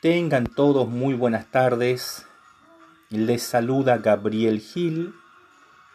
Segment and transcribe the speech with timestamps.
[0.00, 2.24] Tengan todos muy buenas tardes.
[3.10, 5.12] Les saluda Gabriel Gil,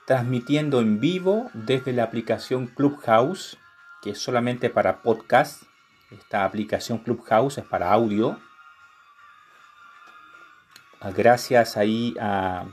[0.05, 3.57] transmitiendo en vivo desde la aplicación Clubhouse,
[4.01, 5.63] que es solamente para podcast.
[6.11, 8.37] Esta aplicación Clubhouse es para audio.
[10.99, 12.65] Ah, gracias ahí a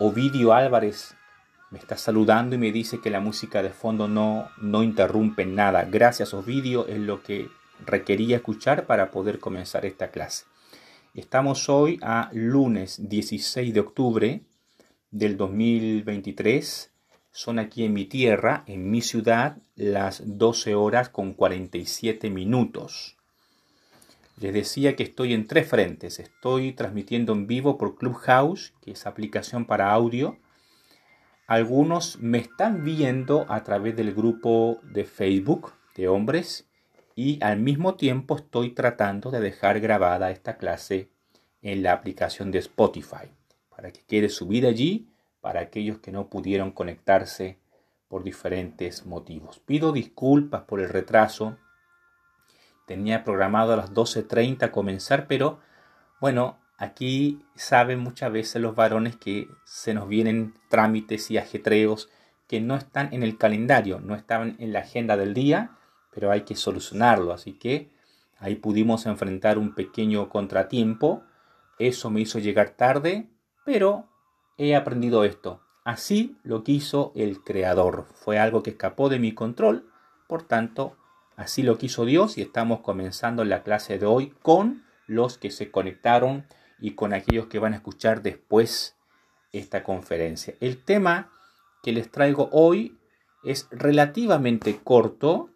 [0.00, 1.14] Ovidio Álvarez.
[1.70, 5.84] Me está saludando y me dice que la música de fondo no, no interrumpe nada.
[5.84, 7.48] Gracias Ovidio, es lo que
[7.86, 10.44] requería escuchar para poder comenzar esta clase.
[11.14, 14.42] Estamos hoy a lunes 16 de octubre
[15.10, 16.90] del 2023.
[17.30, 23.16] Son aquí en mi tierra, en mi ciudad, las 12 horas con 47 minutos.
[24.40, 26.18] Les decía que estoy en tres frentes.
[26.18, 30.38] Estoy transmitiendo en vivo por Clubhouse, que es aplicación para audio.
[31.46, 36.66] Algunos me están viendo a través del grupo de Facebook de hombres
[37.14, 41.10] y al mismo tiempo estoy tratando de dejar grabada esta clase
[41.60, 43.30] en la aplicación de Spotify
[43.68, 45.08] para que quede subida allí
[45.40, 47.58] para aquellos que no pudieron conectarse
[48.08, 49.58] por diferentes motivos.
[49.58, 51.56] Pido disculpas por el retraso.
[52.86, 55.60] Tenía programado a las 12.30 comenzar, pero
[56.20, 62.10] bueno, aquí saben muchas veces los varones que se nos vienen trámites y ajetreos
[62.46, 65.70] que no están en el calendario, no estaban en la agenda del día
[66.14, 67.32] pero hay que solucionarlo.
[67.32, 67.90] Así que
[68.38, 71.22] ahí pudimos enfrentar un pequeño contratiempo.
[71.78, 73.28] Eso me hizo llegar tarde,
[73.64, 74.08] pero
[74.58, 75.60] he aprendido esto.
[75.84, 78.06] Así lo quiso el Creador.
[78.14, 79.90] Fue algo que escapó de mi control.
[80.28, 80.96] Por tanto,
[81.36, 85.70] así lo quiso Dios y estamos comenzando la clase de hoy con los que se
[85.70, 86.46] conectaron
[86.78, 88.96] y con aquellos que van a escuchar después
[89.52, 90.54] esta conferencia.
[90.60, 91.32] El tema
[91.82, 92.98] que les traigo hoy
[93.42, 95.50] es relativamente corto,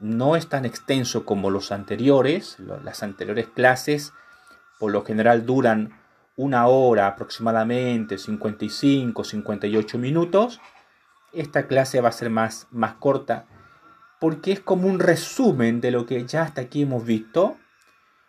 [0.00, 2.56] no es tan extenso como los anteriores.
[2.82, 4.12] Las anteriores clases
[4.78, 6.00] por lo general duran
[6.36, 10.60] una hora aproximadamente, 55, 58 minutos.
[11.32, 13.46] Esta clase va a ser más, más corta
[14.20, 17.56] porque es como un resumen de lo que ya hasta aquí hemos visto.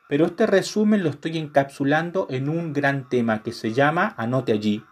[0.07, 4.83] Pero este resumen lo estoy encapsulando en un gran tema que se llama Anote allí.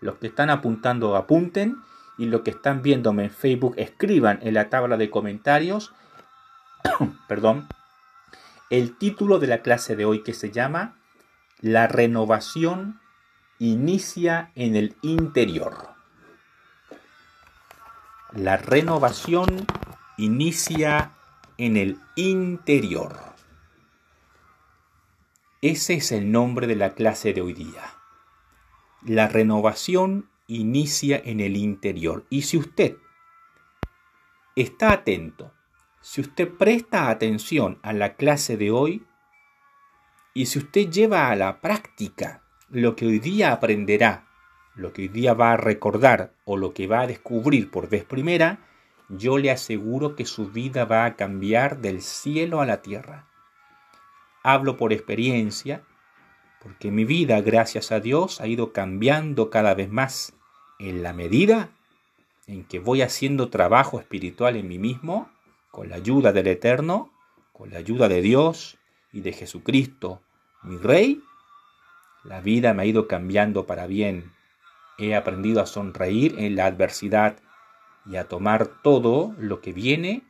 [0.00, 1.78] Los que están apuntando apunten
[2.16, 5.94] y los que están viéndome en Facebook escriban en la tabla de comentarios
[7.28, 7.68] perdón,
[8.70, 10.98] el título de la clase de hoy que se llama
[11.60, 13.00] La renovación
[13.58, 15.94] inicia en el interior.
[18.32, 19.66] La renovación
[20.16, 21.12] inicia
[21.56, 23.18] en el interior.
[25.60, 27.82] Ese es el nombre de la clase de hoy día.
[29.02, 32.26] La renovación inicia en el interior.
[32.30, 32.96] Y si usted
[34.54, 35.52] está atento
[36.00, 39.04] si usted presta atención a la clase de hoy
[40.34, 44.26] y si usted lleva a la práctica lo que hoy día aprenderá,
[44.74, 48.04] lo que hoy día va a recordar o lo que va a descubrir por vez
[48.04, 48.60] primera,
[49.08, 53.26] yo le aseguro que su vida va a cambiar del cielo a la tierra.
[54.42, 55.82] Hablo por experiencia,
[56.62, 60.34] porque mi vida, gracias a Dios, ha ido cambiando cada vez más
[60.78, 61.70] en la medida
[62.46, 65.30] en que voy haciendo trabajo espiritual en mí mismo
[65.70, 67.12] con la ayuda del Eterno,
[67.52, 68.78] con la ayuda de Dios
[69.12, 70.22] y de Jesucristo,
[70.62, 71.22] mi Rey,
[72.24, 74.32] la vida me ha ido cambiando para bien.
[74.98, 77.38] He aprendido a sonreír en la adversidad
[78.06, 80.22] y a tomar todo lo que viene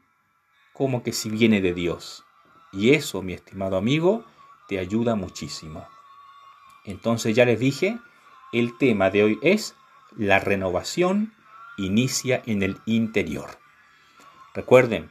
[0.72, 2.24] como que si viene de Dios.
[2.72, 4.24] Y eso, mi estimado amigo,
[4.68, 5.88] te ayuda muchísimo.
[6.84, 7.98] Entonces ya les dije,
[8.52, 9.74] el tema de hoy es
[10.16, 11.32] la renovación
[11.76, 13.58] inicia en el interior.
[14.54, 15.10] Recuerden,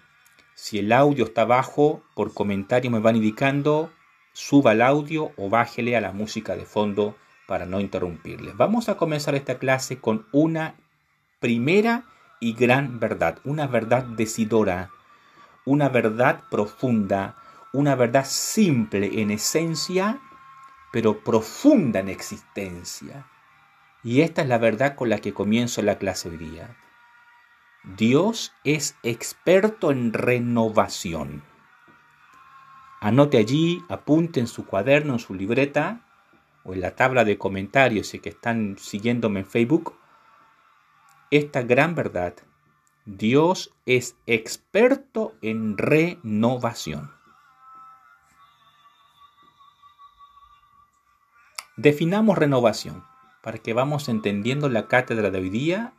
[0.57, 3.91] si el audio está bajo, por comentario me van indicando,
[4.33, 8.57] suba el audio o bájele a la música de fondo para no interrumpirles.
[8.57, 10.73] Vamos a comenzar esta clase con una
[11.39, 12.05] primera
[12.39, 14.89] y gran verdad, una verdad decidora,
[15.63, 17.35] una verdad profunda,
[17.71, 20.19] una verdad simple en esencia,
[20.91, 23.27] pero profunda en existencia.
[24.03, 26.75] Y esta es la verdad con la que comienzo la clase hoy día.
[27.95, 31.41] Dios es experto en renovación.
[32.99, 36.01] Anote allí, apunte en su cuaderno, en su libreta
[36.65, 39.95] o en la tabla de comentarios si que están siguiéndome en Facebook
[41.31, 42.33] esta gran verdad.
[43.05, 47.11] Dios es experto en renovación.
[51.77, 53.05] Definamos renovación
[53.41, 55.93] para que vamos entendiendo la cátedra de hoy día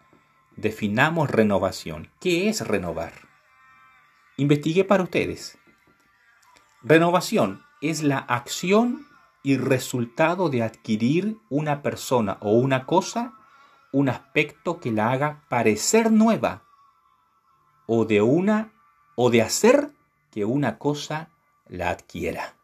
[0.59, 2.11] Definamos renovación.
[2.19, 3.13] ¿Qué es renovar?
[4.37, 5.57] Investigué para ustedes.
[6.83, 9.07] Renovación es la acción
[9.45, 13.35] y resultado de adquirir una persona o una cosa,
[13.93, 16.65] un aspecto que la haga parecer nueva,
[17.87, 18.73] o de una
[19.15, 19.93] o de hacer
[20.33, 21.31] que una cosa
[21.69, 22.57] la adquiera.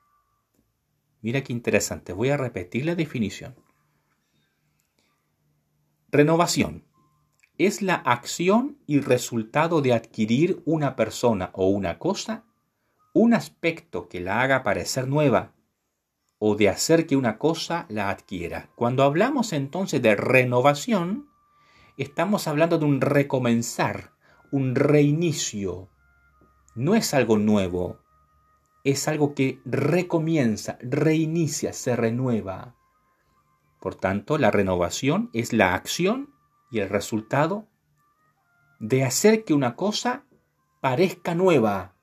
[1.23, 3.55] Mira qué interesante, voy a repetir la definición.
[6.11, 6.83] Renovación
[7.59, 12.45] es la acción y resultado de adquirir una persona o una cosa,
[13.13, 15.53] un aspecto que la haga parecer nueva,
[16.39, 18.71] o de hacer que una cosa la adquiera.
[18.75, 21.29] Cuando hablamos entonces de renovación,
[21.97, 24.13] estamos hablando de un recomenzar,
[24.51, 25.89] un reinicio.
[26.75, 28.01] No es algo nuevo,
[28.83, 32.75] es algo que recomienza, reinicia, se renueva.
[33.81, 36.34] Por tanto, la renovación es la acción
[36.75, 37.69] y el resultado
[38.81, 40.25] de hacer que una cosa
[40.81, 41.95] parezca nueva,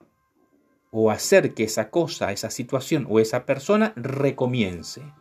[0.92, 5.14] o hacer que esa cosa, esa situación o esa persona recomience.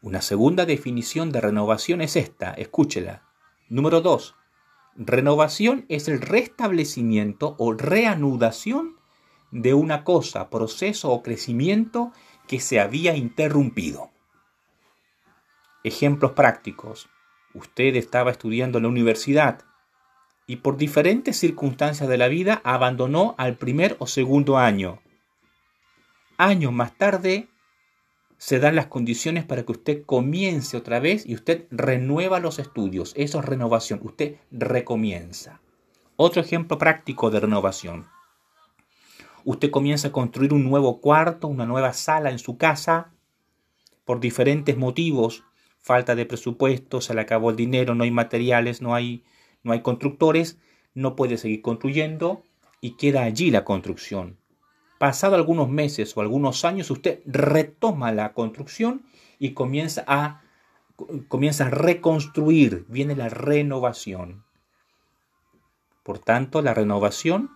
[0.00, 3.22] Una segunda definición de renovación es esta, escúchela.
[3.68, 4.34] Número 2.
[4.96, 8.96] Renovación es el restablecimiento o reanudación
[9.50, 12.12] de una cosa, proceso o crecimiento
[12.46, 14.10] que se había interrumpido.
[15.82, 17.08] Ejemplos prácticos.
[17.54, 19.62] Usted estaba estudiando en la universidad
[20.46, 25.00] y por diferentes circunstancias de la vida abandonó al primer o segundo año.
[26.36, 27.48] Años más tarde
[28.38, 33.12] se dan las condiciones para que usted comience otra vez y usted renueva los estudios.
[33.16, 34.00] Eso es renovación.
[34.02, 35.60] Usted recomienza.
[36.16, 38.06] Otro ejemplo práctico de renovación.
[39.44, 43.12] Usted comienza a construir un nuevo cuarto, una nueva sala en su casa,
[44.04, 45.44] por diferentes motivos.
[45.88, 49.24] Falta de presupuesto, se le acabó el dinero, no hay materiales, no hay
[49.62, 50.58] no hay constructores,
[50.92, 52.42] no puede seguir construyendo
[52.82, 54.36] y queda allí la construcción.
[54.98, 59.00] Pasado algunos meses o algunos años, usted retoma la construcción
[59.38, 60.42] y comienza a,
[61.28, 64.44] comienza a reconstruir, viene la renovación.
[66.02, 67.50] Por tanto, la renovación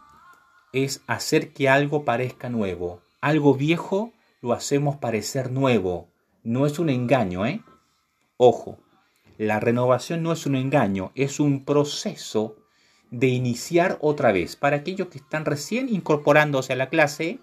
[0.72, 3.02] es hacer que algo parezca nuevo.
[3.20, 6.08] Algo viejo lo hacemos parecer nuevo.
[6.42, 7.60] No es un engaño, ¿eh?
[8.44, 8.80] Ojo,
[9.38, 12.56] la renovación no es un engaño, es un proceso
[13.12, 14.56] de iniciar otra vez.
[14.56, 17.38] Para aquellos que están recién incorporándose a la clase,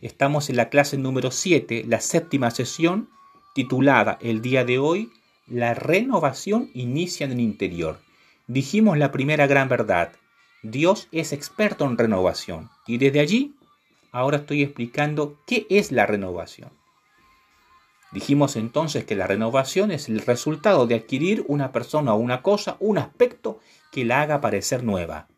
[0.00, 3.10] estamos en la clase número 7, la séptima sesión,
[3.54, 5.12] titulada el día de hoy,
[5.46, 8.00] La renovación inicia en el interior.
[8.46, 10.12] Dijimos la primera gran verdad,
[10.62, 12.70] Dios es experto en renovación.
[12.86, 13.54] Y desde allí,
[14.10, 16.70] ahora estoy explicando qué es la renovación.
[18.12, 22.76] Dijimos entonces que la renovación es el resultado de adquirir una persona o una cosa,
[22.78, 23.58] un aspecto
[23.90, 25.28] que la haga parecer nueva.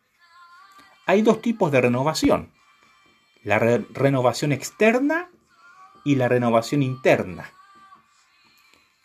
[1.05, 2.51] Hay dos tipos de renovación,
[3.43, 5.29] la renovación externa
[6.03, 7.51] y la renovación interna.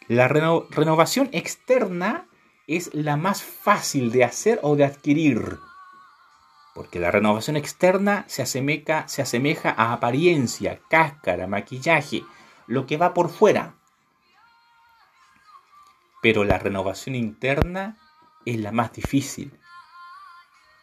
[0.09, 2.27] La renovación externa
[2.67, 5.59] es la más fácil de hacer o de adquirir,
[6.75, 12.25] porque la renovación externa se asemeja, se asemeja a apariencia, cáscara, maquillaje,
[12.71, 13.75] lo que va por fuera.
[16.23, 17.99] Pero la renovación interna
[18.47, 19.53] es la más difícil,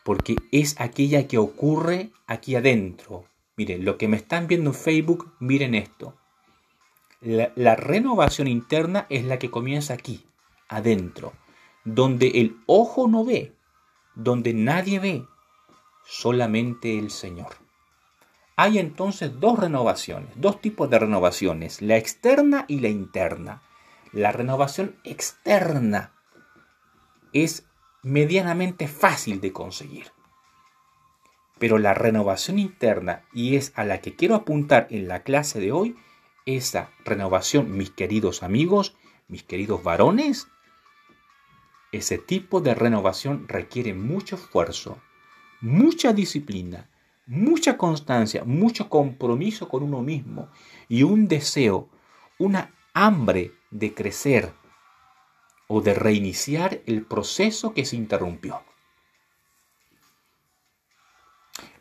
[0.03, 3.23] porque es aquella que ocurre aquí adentro.
[3.55, 6.17] Miren, lo que me están viendo en Facebook, miren esto.
[7.21, 10.25] La, la, renovación interna es la que comienza aquí,
[10.67, 11.31] adentro,
[11.85, 13.55] donde el ojo no ve,
[14.13, 15.25] donde nadie ve,
[16.05, 17.66] solamente el Señor.
[18.59, 23.61] Hay entonces dos renovaciones, dos tipos de renovaciones, la externa y la interna.
[24.11, 26.11] La renovación externa
[27.33, 27.67] es
[28.01, 30.07] medianamente fácil de conseguir.
[31.59, 35.71] Pero la renovación interna, y es a la que quiero apuntar en la clase de
[35.71, 35.95] hoy,
[36.47, 38.95] esa renovación, mis queridos amigos,
[39.27, 40.47] mis queridos varones,
[41.91, 44.99] ese tipo de renovación requiere mucho esfuerzo,
[45.61, 46.89] mucha disciplina,
[47.27, 50.49] mucha constancia, mucho compromiso con uno mismo
[50.87, 51.89] y un deseo,
[52.39, 54.53] una hambre de crecer
[55.67, 58.61] o de reiniciar el proceso que se interrumpió.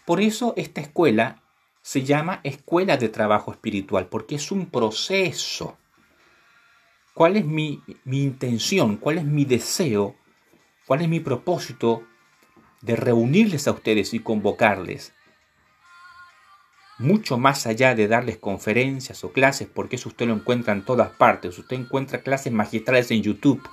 [0.04, 1.42] Por eso esta escuela
[1.82, 5.78] se llama escuela de trabajo espiritual, porque es un proceso.
[7.14, 8.96] ¿Cuál es mi, mi intención?
[8.96, 10.16] ¿Cuál es mi deseo?
[10.86, 12.02] ¿Cuál es mi propósito
[12.82, 15.15] de reunirles a ustedes y convocarles?
[16.98, 21.10] Mucho más allá de darles conferencias o clases, porque eso usted lo encuentra en todas
[21.10, 21.58] partes.
[21.58, 23.68] Usted encuentra clases magistrales en YouTube,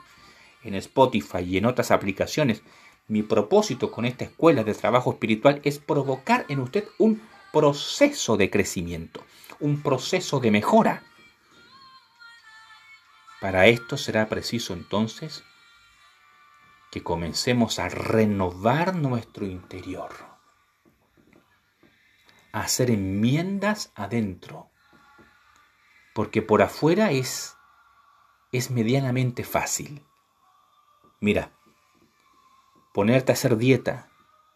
[0.63, 2.61] en Spotify y en otras aplicaciones.
[3.07, 8.49] Mi propósito con esta escuela de trabajo espiritual es provocar en usted un proceso de
[8.49, 9.23] crecimiento,
[9.59, 11.03] un proceso de mejora.
[13.39, 15.43] Para esto será preciso entonces
[16.91, 20.11] que comencemos a renovar nuestro interior,
[22.53, 24.69] hacer enmiendas adentro,
[26.13, 27.57] porque por afuera es,
[28.51, 30.05] es medianamente fácil.
[31.19, 31.51] Mira,
[32.93, 34.07] ponerte a hacer dieta,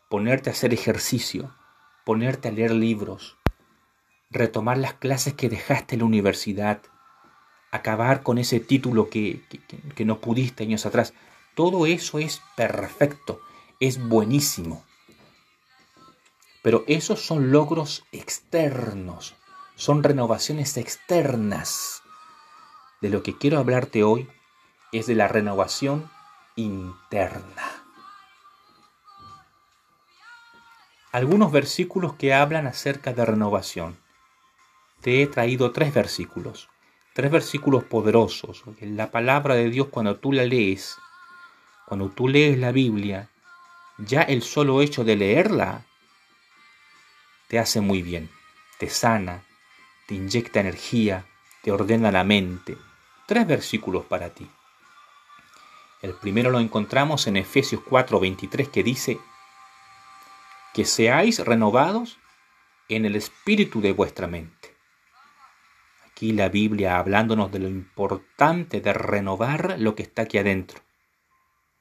[0.09, 1.53] ponerte a hacer ejercicio,
[2.05, 3.35] ponerte a leer libros,
[4.29, 6.81] retomar las clases que dejaste en la universidad,
[7.71, 9.41] acabar con ese título que,
[9.95, 11.13] que no pudiste años atrás,
[11.55, 13.41] todo eso es perfecto,
[13.79, 14.85] es buenísimo.
[16.67, 19.35] Pero esos son logros externos,
[19.77, 22.03] son renovaciones externas.
[22.99, 24.27] De lo que quiero hablarte hoy
[24.91, 26.11] es de la renovación
[26.57, 27.63] interna.
[31.13, 33.97] Algunos versículos que hablan acerca de renovación.
[34.99, 36.67] Te he traído tres versículos,
[37.13, 38.65] tres versículos poderosos.
[38.81, 40.97] La palabra de Dios cuando tú la lees
[41.85, 43.29] cuando tú lees la Biblia,
[43.97, 45.85] ya el solo hecho de leerla
[47.47, 48.29] te hace muy bien,
[48.77, 49.43] te sana,
[50.07, 51.25] te inyecta energía,
[51.61, 52.77] te ordena la mente.
[53.25, 54.49] Tres versículos para ti.
[56.01, 59.19] El primero lo encontramos en Efesios 4:23 que dice,
[60.73, 62.19] que seáis renovados
[62.87, 64.75] en el espíritu de vuestra mente.
[66.05, 70.81] Aquí la Biblia hablándonos de lo importante de renovar lo que está aquí adentro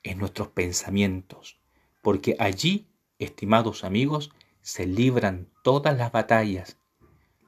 [0.02, 1.58] en nuestros pensamientos,
[2.00, 4.30] porque allí, estimados amigos,
[4.66, 6.76] se libran todas las batallas.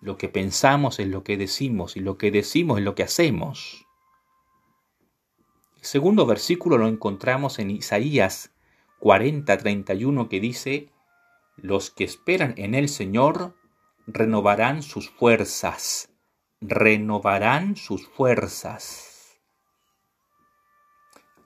[0.00, 3.84] Lo que pensamos es lo que decimos y lo que decimos es lo que hacemos.
[5.78, 8.54] El segundo versículo lo encontramos en Isaías
[9.00, 10.92] 40:31 que dice,
[11.56, 13.56] los que esperan en el Señor
[14.06, 16.12] renovarán sus fuerzas,
[16.60, 19.40] renovarán sus fuerzas.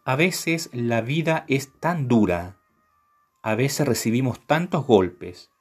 [0.05, 2.59] A veces la vida es tan dura,
[3.43, 5.52] a veces recibimos tantos golpes,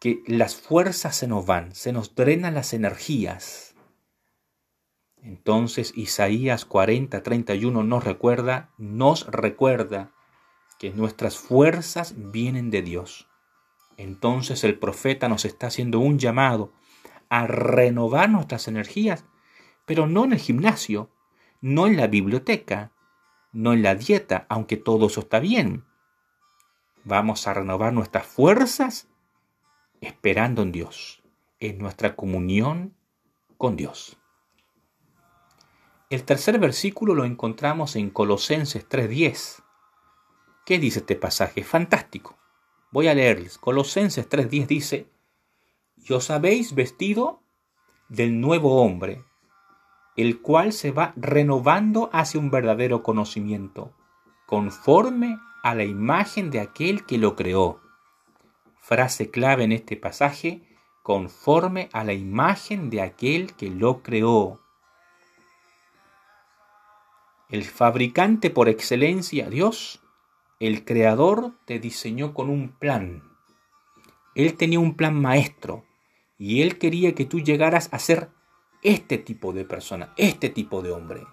[0.00, 3.74] que las fuerzas se nos van, se nos drenan las energías.
[5.22, 10.12] Entonces Isaías 40, 31 nos recuerda, nos recuerda
[10.78, 13.28] que nuestras fuerzas vienen de Dios.
[13.96, 16.72] Entonces el profeta nos está haciendo un llamado
[17.28, 19.24] a renovar nuestras energías,
[19.84, 21.10] pero no en el gimnasio,
[21.60, 22.92] no en la biblioteca,
[23.52, 25.84] no en la dieta, aunque todo eso está bien.
[27.02, 29.08] Vamos a renovar nuestras fuerzas
[30.00, 31.22] esperando en Dios,
[31.60, 32.94] en nuestra comunión
[33.56, 34.18] con Dios.
[36.10, 39.62] El tercer versículo lo encontramos en Colosenses 3.10.
[40.64, 41.64] ¿Qué dice este pasaje?
[41.64, 42.38] Fantástico.
[42.90, 43.58] Voy a leerles.
[43.58, 45.10] Colosenses 3.10 dice,
[45.96, 47.42] y os habéis vestido
[48.08, 49.24] del nuevo hombre,
[50.16, 53.92] el cual se va renovando hacia un verdadero conocimiento,
[54.46, 57.80] conforme a la imagen de aquel que lo creó.
[58.88, 60.62] Frase clave en este pasaje,
[61.02, 64.62] conforme a la imagen de aquel que lo creó.
[67.50, 70.00] El fabricante por excelencia, Dios,
[70.58, 73.24] el creador, te diseñó con un plan.
[74.34, 75.84] Él tenía un plan maestro
[76.38, 78.30] y él quería que tú llegaras a ser
[78.82, 81.26] este tipo de persona, este tipo de hombre.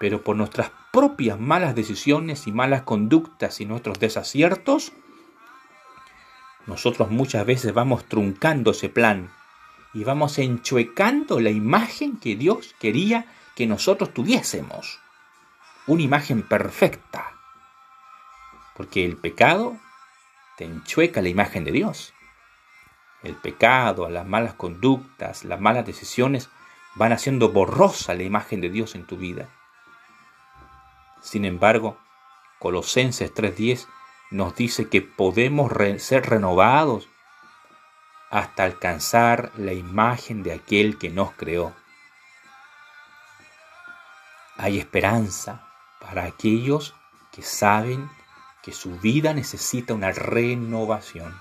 [0.00, 4.94] Pero por nuestras propias malas decisiones y malas conductas y nuestros desaciertos,
[6.66, 9.30] nosotros muchas veces vamos truncando ese plan
[9.94, 14.98] y vamos enchuecando la imagen que Dios quería que nosotros tuviésemos.
[15.86, 17.32] Una imagen perfecta.
[18.76, 19.78] Porque el pecado
[20.58, 22.12] te enchueca la imagen de Dios
[23.26, 26.48] el pecado, las malas conductas, las malas decisiones
[26.94, 29.48] van haciendo borrosa la imagen de Dios en tu vida.
[31.20, 31.98] Sin embargo,
[32.58, 33.86] Colosenses 3:10
[34.30, 37.08] nos dice que podemos ser renovados
[38.30, 41.74] hasta alcanzar la imagen de aquel que nos creó.
[44.56, 45.68] Hay esperanza
[46.00, 46.94] para aquellos
[47.30, 48.10] que saben
[48.62, 51.34] que su vida necesita una renovación.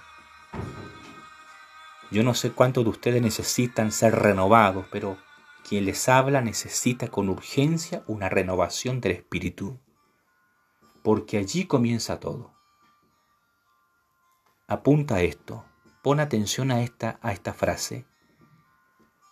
[2.12, 5.18] Yo no sé cuántos de ustedes necesitan ser renovados, pero
[5.68, 9.80] quien les habla necesita con urgencia una renovación del espíritu,
[11.02, 12.55] porque allí comienza todo.
[14.68, 15.64] Apunta a esto,
[16.02, 18.08] pon atención a esta, a esta frase.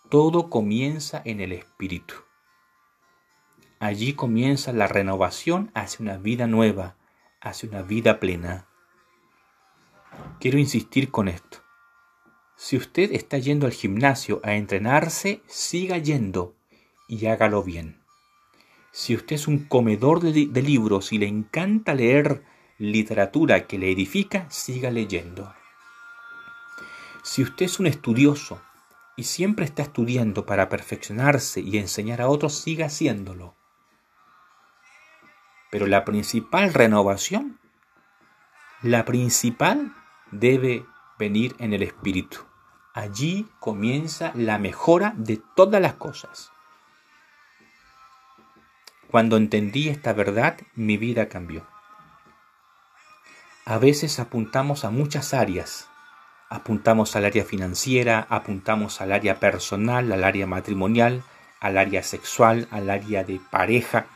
[0.08, 2.14] Todo comienza en el espíritu.
[3.80, 6.96] Allí comienza la renovación hacia una vida nueva,
[7.40, 8.68] hacia una vida plena.
[10.38, 11.58] quiero insistir con esto.
[12.56, 16.54] Si usted está yendo al gimnasio a entrenarse, siga yendo
[17.08, 18.04] y hágalo bien.
[18.92, 22.44] Si usted es un comedor de, de libros y le encanta leer
[22.78, 25.54] literatura que le edifica, siga leyendo.
[27.22, 28.60] Si usted es un estudioso
[29.16, 33.54] y siempre está estudiando para perfeccionarse y enseñar a otros, siga haciéndolo.
[35.70, 37.58] Pero la principal renovación,
[38.82, 39.94] la principal
[40.30, 40.84] debe
[41.18, 42.40] venir en el espíritu.
[42.92, 46.52] Allí comienza la mejora de todas las cosas.
[49.10, 51.73] Cuando entendí esta verdad, mi vida cambió.
[53.64, 55.88] A veces apuntamos a muchas áreas.
[56.50, 61.22] Apuntamos al área financiera, apuntamos al área personal, al área matrimonial,
[61.60, 64.06] al área sexual, al área de pareja,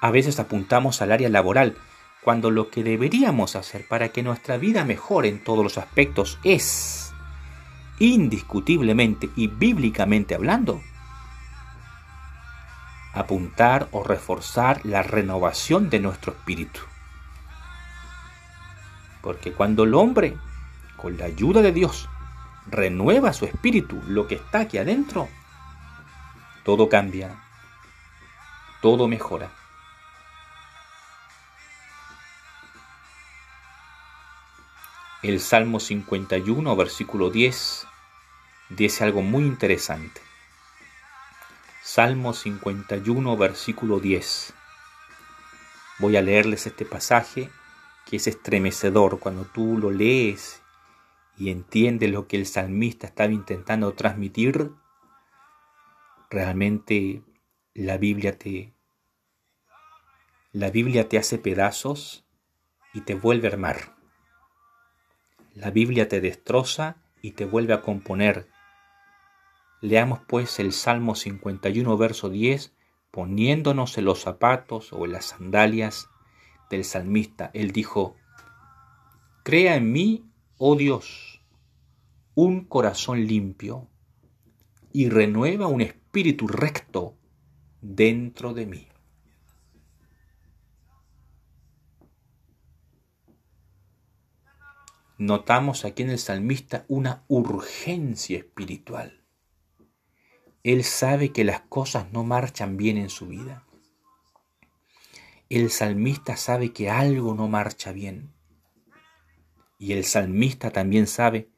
[0.00, 1.76] a veces apuntamos al área laboral,
[2.22, 7.12] cuando lo que deberíamos hacer para que nuestra vida mejore en todos los aspectos es,
[7.98, 10.80] indiscutiblemente y bíblicamente hablando,
[13.12, 16.80] apuntar o reforzar la renovación de nuestro espíritu.
[19.22, 20.36] Porque cuando el hombre,
[20.96, 22.08] con la ayuda de Dios,
[22.66, 25.28] renueva su espíritu, lo que está aquí adentro,
[26.64, 27.42] todo cambia,
[28.80, 29.50] todo mejora.
[35.22, 37.86] El Salmo 51, versículo 10,
[38.70, 40.22] dice algo muy interesante.
[41.82, 44.54] Salmo 51, versículo 10.
[45.98, 47.50] Voy a leerles este pasaje
[48.10, 50.60] que es estremecedor cuando tú lo lees
[51.38, 54.72] y entiendes lo que el salmista estaba intentando transmitir.
[56.28, 57.22] Realmente
[57.72, 58.74] la Biblia te
[60.52, 62.26] la Biblia te hace pedazos
[62.92, 63.96] y te vuelve a armar.
[65.54, 68.48] La Biblia te destroza y te vuelve a componer.
[69.80, 72.74] Leamos pues el Salmo 51, verso 10,
[73.12, 76.09] poniéndonos en los zapatos o en las sandalias
[76.70, 77.50] del salmista.
[77.52, 78.16] Él dijo,
[79.42, 80.24] Crea en mí,
[80.56, 81.42] oh Dios,
[82.34, 83.88] un corazón limpio
[84.92, 87.16] y renueva un espíritu recto
[87.82, 88.90] dentro de mí.
[95.20, 99.22] notamos aquí en el salmista una urgencia espiritual.
[100.62, 103.66] Él sabe que las cosas no marchan bien en su vida.
[105.50, 108.32] El salmista sabe que algo no marcha bien.
[109.78, 111.50] Y el salmista también sabe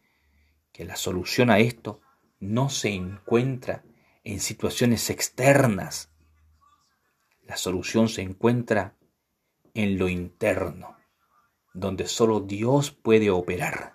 [0.73, 2.01] que la solución a esto
[2.41, 3.85] no se encuentra
[4.25, 6.11] en situaciones externas.
[7.43, 8.97] La solución se encuentra
[9.75, 10.97] en lo interno
[11.75, 13.95] donde solo Dios puede operar,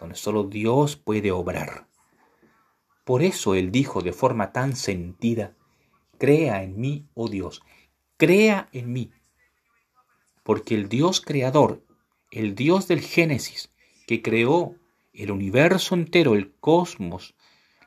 [0.00, 1.88] donde solo Dios puede obrar.
[3.04, 5.56] Por eso Él dijo de forma tan sentida,
[6.18, 7.62] crea en mí, oh Dios,
[8.16, 9.12] crea en mí.
[10.44, 11.82] Porque el Dios creador,
[12.30, 13.72] el Dios del Génesis,
[14.06, 14.76] que creó
[15.12, 17.34] el universo entero, el cosmos,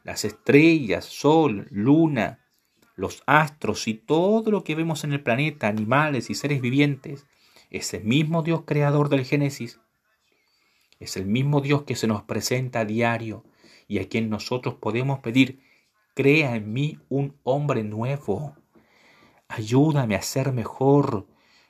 [0.03, 2.45] las estrellas, sol, luna,
[2.95, 7.25] los astros y todo lo que vemos en el planeta, animales y seres vivientes,
[7.69, 9.79] ese mismo Dios creador del Génesis
[10.99, 13.43] es el mismo Dios que se nos presenta a diario
[13.87, 15.61] y a quien nosotros podemos pedir,
[16.15, 18.55] crea en mí un hombre nuevo.
[19.47, 21.27] Ayúdame a ser mejor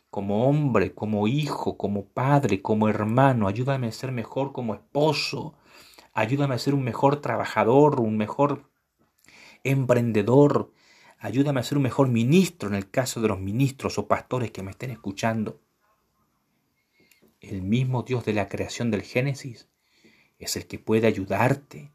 [0.10, 3.48] como hombre, como hijo, como padre, como hermano.
[3.48, 5.56] Ayúdame a ser mejor como esposo.
[6.14, 8.70] Ayúdame a ser un mejor trabajador, un mejor
[9.64, 10.72] emprendedor.
[11.20, 14.64] Ayúdame a ser un mejor ministro en el caso de los ministros o pastores que
[14.64, 15.60] me estén escuchando
[17.40, 19.70] el mismo Dios de la creación del Génesis
[20.40, 21.94] es el que puede ayudarte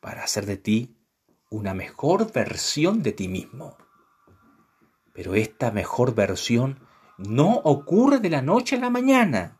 [0.00, 0.96] para hacer de ti
[1.50, 3.76] una mejor versión de ti mismo.
[5.12, 6.80] Pero esta mejor versión
[7.28, 9.58] no ocurre de la noche a la mañana.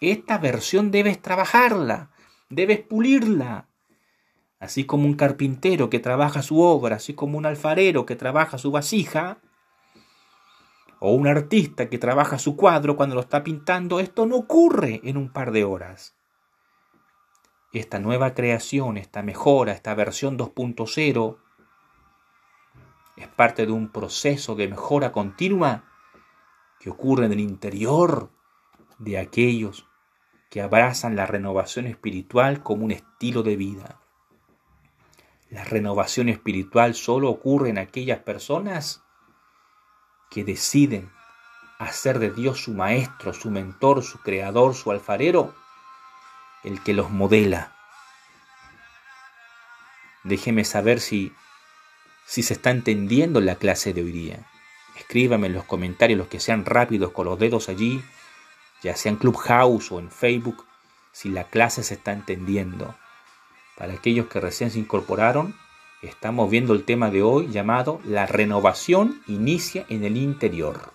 [0.00, 2.10] Esta versión debes trabajarla,
[2.48, 3.68] debes pulirla.
[4.58, 8.72] Así como un carpintero que trabaja su obra, así como un alfarero que trabaja su
[8.72, 9.38] vasija,
[10.98, 15.16] o un artista que trabaja su cuadro cuando lo está pintando, esto no ocurre en
[15.16, 16.14] un par de horas.
[17.72, 21.38] Esta nueva creación, esta mejora, esta versión 2.0
[23.16, 25.84] es parte de un proceso de mejora continua
[26.80, 28.30] que ocurre en el interior
[28.98, 29.86] de aquellos
[30.50, 34.00] que abrazan la renovación espiritual como un estilo de vida.
[35.50, 39.04] La renovación espiritual solo ocurre en aquellas personas
[40.30, 41.10] que deciden
[41.78, 45.54] hacer de Dios su maestro, su mentor, su creador, su alfarero,
[46.62, 47.74] el que los modela.
[50.24, 51.32] Déjeme saber si,
[52.26, 54.49] si se está entendiendo la clase de hoy día.
[55.00, 58.04] Escríbame en los comentarios los que sean rápidos con los dedos allí,
[58.82, 60.64] ya sea en Clubhouse o en Facebook,
[61.10, 62.94] si la clase se está entendiendo.
[63.76, 65.56] Para aquellos que recién se incorporaron,
[66.02, 70.92] estamos viendo el tema de hoy llamado La renovación inicia en el interior.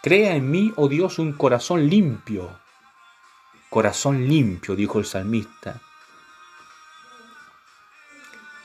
[0.00, 2.56] Crea en mí, oh Dios, un corazón limpio.
[3.68, 5.80] Corazón limpio, dijo el salmista.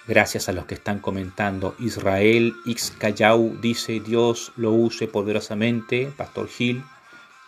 [0.07, 1.75] Gracias a los que están comentando.
[1.79, 6.13] Israel X Callao dice Dios lo use poderosamente.
[6.15, 6.81] Pastor Gil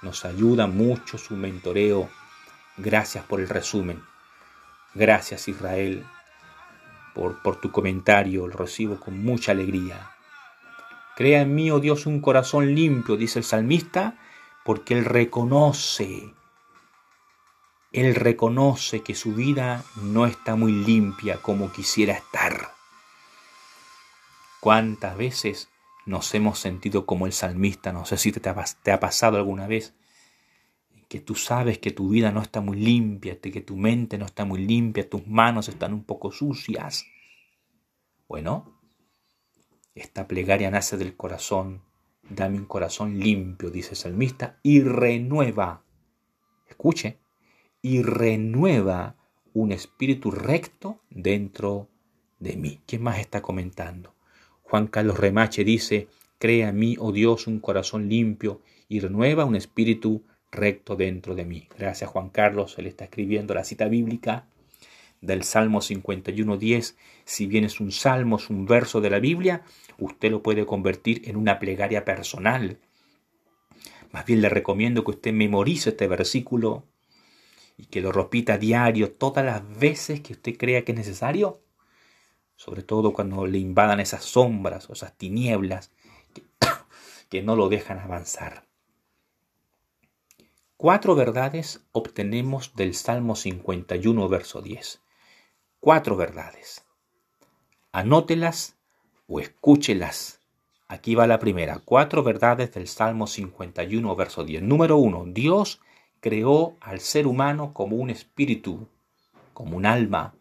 [0.02, 2.10] nos ayuda mucho su mentoreo.
[2.76, 4.04] Gracias por el resumen.
[4.94, 6.06] Gracias Israel
[7.16, 8.46] por, por tu comentario.
[8.46, 10.12] Lo recibo con mucha alegría.
[11.16, 14.18] Crea en mí, oh Dios, un corazón limpio, dice el salmista,
[14.66, 16.34] porque él reconoce
[17.92, 22.72] él reconoce que su vida no está muy limpia como quisiera estar.
[24.60, 25.70] ¿Cuántas veces
[26.06, 27.92] nos hemos sentido como el salmista?
[27.92, 29.96] No sé si te ha, pasado alguna vez
[31.08, 34.46] que tú sabes que tu vida no está muy limpia, que tu mente no está
[34.46, 37.06] muy limpia, tus manos están un poco sucias.
[38.28, 38.80] Bueno,
[39.96, 41.82] esta plegaria nace del corazón.
[42.30, 45.84] Dame un corazón limpio, dice el salmista, y renueva.
[46.68, 47.18] Escuche,
[47.82, 49.16] y renueva
[49.54, 51.88] un espíritu recto dentro
[52.40, 52.80] de mí.
[52.86, 54.14] ¿Quién más está comentando?
[54.64, 59.56] Juan Carlos Remache dice, crea en mí, oh Dios, un corazón limpio y renueva un
[59.56, 61.68] espíritu recto dentro de mí.
[61.78, 64.46] Gracias Juan Carlos, él está escribiendo la cita bíblica
[65.22, 66.96] del Salmo 51.10.
[67.26, 69.64] Si bien es un salmo, es un verso de la Biblia,
[69.98, 72.78] usted lo puede convertir en una plegaria personal.
[74.12, 76.86] Más bien le recomiendo que usted memorice este versículo
[77.80, 81.62] y que lo repita diario todas las veces que usted crea que es necesario,
[82.58, 85.90] sobre todo cuando le invadan esas sombras o esas tinieblas
[86.34, 86.44] que,
[87.30, 88.68] que no lo dejan avanzar.
[90.76, 95.02] Cuatro verdades obtenemos del Salmo 51, verso 10.
[95.80, 96.84] Cuatro verdades.
[97.94, 98.76] Anótelas
[99.26, 100.42] o escúchelas.
[100.90, 101.80] Aquí va la primera.
[101.80, 104.64] Cuatro verdades del Salmo 51, verso 10.
[104.64, 105.80] Número uno, Dios
[106.20, 108.88] creó al ser humano como un espíritu,
[109.54, 110.36] como un alma,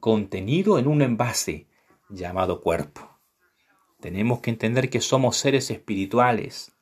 [0.00, 1.66] contenido en un envase
[2.08, 3.18] llamado cuerpo.
[4.00, 6.72] Tenemos que entender que somos seres espirituales.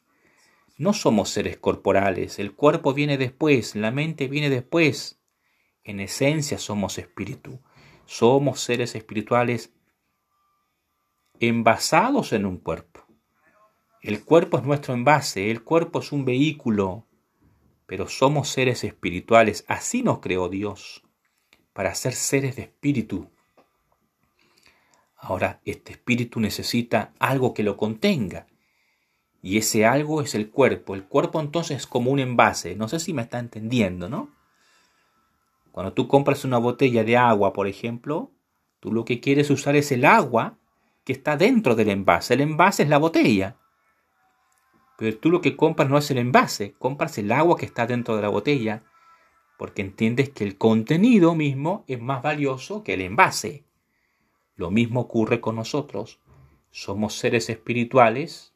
[0.76, 2.38] No somos seres corporales.
[2.38, 5.20] El cuerpo viene después, la mente viene después.
[5.82, 7.60] En esencia somos espíritu.
[8.06, 9.72] Somos seres espirituales
[11.40, 13.04] envasados en un cuerpo.
[14.00, 17.07] El cuerpo es nuestro envase, el cuerpo es un vehículo
[17.88, 21.02] pero somos seres espirituales, así nos creó Dios,
[21.72, 23.30] para ser seres de espíritu.
[25.16, 28.46] Ahora, este espíritu necesita algo que lo contenga,
[29.40, 30.94] y ese algo es el cuerpo.
[30.94, 34.36] El cuerpo entonces es como un envase, no sé si me está entendiendo, ¿no?
[35.72, 38.32] Cuando tú compras una botella de agua, por ejemplo,
[38.80, 40.58] tú lo que quieres usar es el agua
[41.04, 42.34] que está dentro del envase.
[42.34, 43.56] El envase es la botella.
[44.98, 48.16] Pero tú lo que compras no es el envase, compras el agua que está dentro
[48.16, 48.82] de la botella,
[49.56, 53.64] porque entiendes que el contenido mismo es más valioso que el envase.
[54.56, 56.18] Lo mismo ocurre con nosotros.
[56.72, 58.52] Somos seres espirituales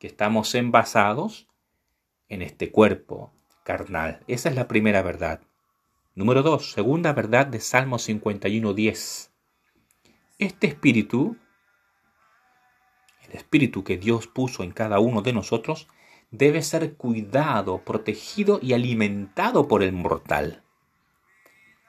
[0.00, 1.46] que estamos envasados
[2.28, 3.30] en este cuerpo
[3.62, 4.24] carnal.
[4.26, 5.42] Esa es la primera verdad.
[6.16, 9.30] Número dos, segunda verdad de Salmo 51.10.
[10.40, 11.36] Este espíritu
[13.32, 15.88] espíritu que Dios puso en cada uno de nosotros,
[16.30, 20.62] debe ser cuidado, protegido y alimentado por el mortal.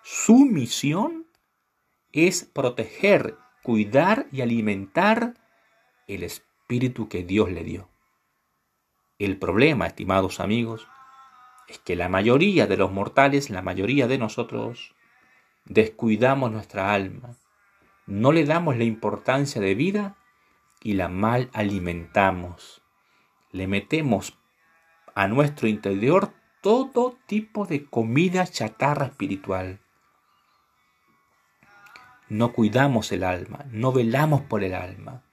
[0.03, 1.27] Su misión
[2.11, 5.35] es proteger, cuidar y alimentar
[6.07, 7.89] el espíritu que Dios le dio.
[9.17, 10.87] El problema, estimados amigos,
[11.69, 14.93] es que la mayoría de los mortales, la mayoría de nosotros,
[15.63, 17.37] descuidamos nuestra alma,
[18.05, 20.17] no le damos la importancia de vida
[20.83, 22.81] y la mal alimentamos.
[23.51, 24.37] Le metemos
[25.15, 29.79] a nuestro interior todo tipo de comida chatarra espiritual.
[32.29, 35.23] No cuidamos el alma, no velamos por el alma,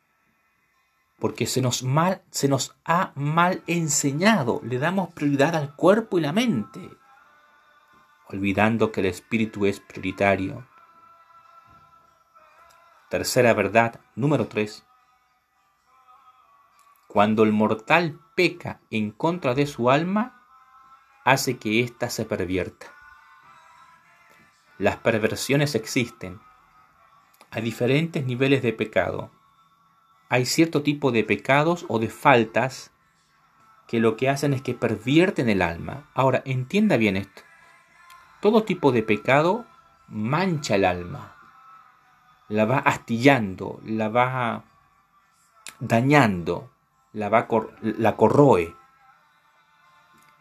[1.18, 6.22] porque se nos, mal, se nos ha mal enseñado, le damos prioridad al cuerpo y
[6.22, 6.80] la mente,
[8.28, 10.66] olvidando que el espíritu es prioritario.
[13.08, 14.84] Tercera verdad, número tres.
[17.12, 20.44] Cuando el mortal peca en contra de su alma,
[21.24, 22.86] hace que ésta se pervierta.
[24.78, 26.38] Las perversiones existen
[27.50, 29.32] a diferentes niveles de pecado.
[30.28, 32.92] Hay cierto tipo de pecados o de faltas
[33.88, 36.08] que lo que hacen es que pervierten el alma.
[36.14, 37.42] Ahora, entienda bien esto.
[38.40, 39.66] Todo tipo de pecado
[40.06, 41.34] mancha el alma,
[42.48, 44.62] la va astillando, la va
[45.80, 46.69] dañando,
[47.12, 47.46] la, va
[47.82, 48.74] la corroe.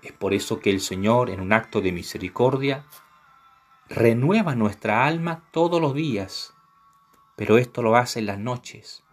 [0.01, 2.85] Es por eso que el Señor, en un acto de misericordia,
[3.89, 6.53] renueva nuestra alma todos los días,
[7.35, 9.03] pero esto lo hace en las noches.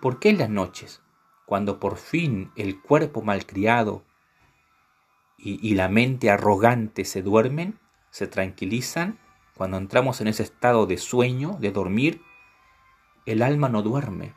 [0.00, 1.02] ¿Por qué en las noches?
[1.46, 4.04] Cuando por fin el cuerpo malcriado
[5.38, 7.78] y, y la mente arrogante se duermen,
[8.10, 9.18] se tranquilizan,
[9.54, 12.22] cuando entramos en ese estado de sueño, de dormir,
[13.26, 14.34] el alma no duerme,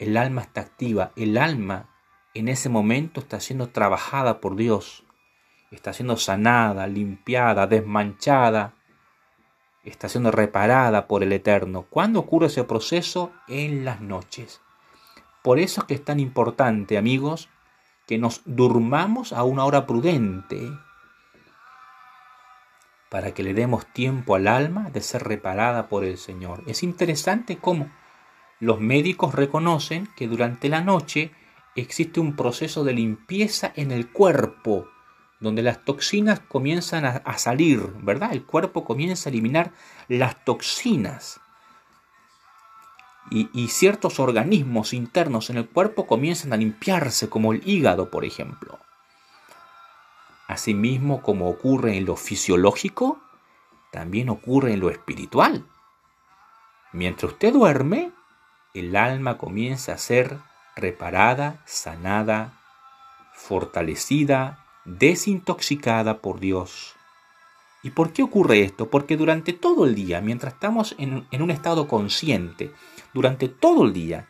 [0.00, 1.90] el alma está activa, el alma
[2.32, 5.04] en ese momento está siendo trabajada por Dios,
[5.70, 8.74] está siendo sanada, limpiada, desmanchada,
[9.84, 11.82] está siendo reparada por el Eterno.
[11.90, 13.30] ¿Cuándo ocurre ese proceso?
[13.46, 14.62] En las noches.
[15.42, 17.50] Por eso es que es tan importante, amigos,
[18.06, 20.72] que nos durmamos a una hora prudente,
[23.10, 26.62] para que le demos tiempo al alma de ser reparada por el Señor.
[26.66, 27.90] Es interesante cómo
[28.60, 31.32] los médicos reconocen que durante la noche
[31.74, 34.88] existe un proceso de limpieza en el cuerpo,
[35.40, 38.32] donde las toxinas comienzan a, salir, ¿verdad?
[38.32, 39.72] El cuerpo comienza a eliminar
[40.08, 41.40] las toxinas.
[43.30, 48.80] Y, ciertos organismos internos en el cuerpo comienzan a limpiarse, como el hígado, por ejemplo.
[50.48, 53.22] Asimismo, como ocurre en lo fisiológico,
[53.92, 55.64] también ocurre en lo espiritual.
[56.92, 58.12] Mientras usted duerme,
[58.74, 60.38] el alma comienza a ser
[60.76, 62.54] reparada, sanada,
[63.34, 66.94] fortalecida, desintoxicada por Dios.
[67.82, 68.90] ¿Y por qué ocurre esto?
[68.90, 72.72] Porque durante todo el día, mientras estamos en, un estado consciente,
[73.14, 74.28] durante todo el día,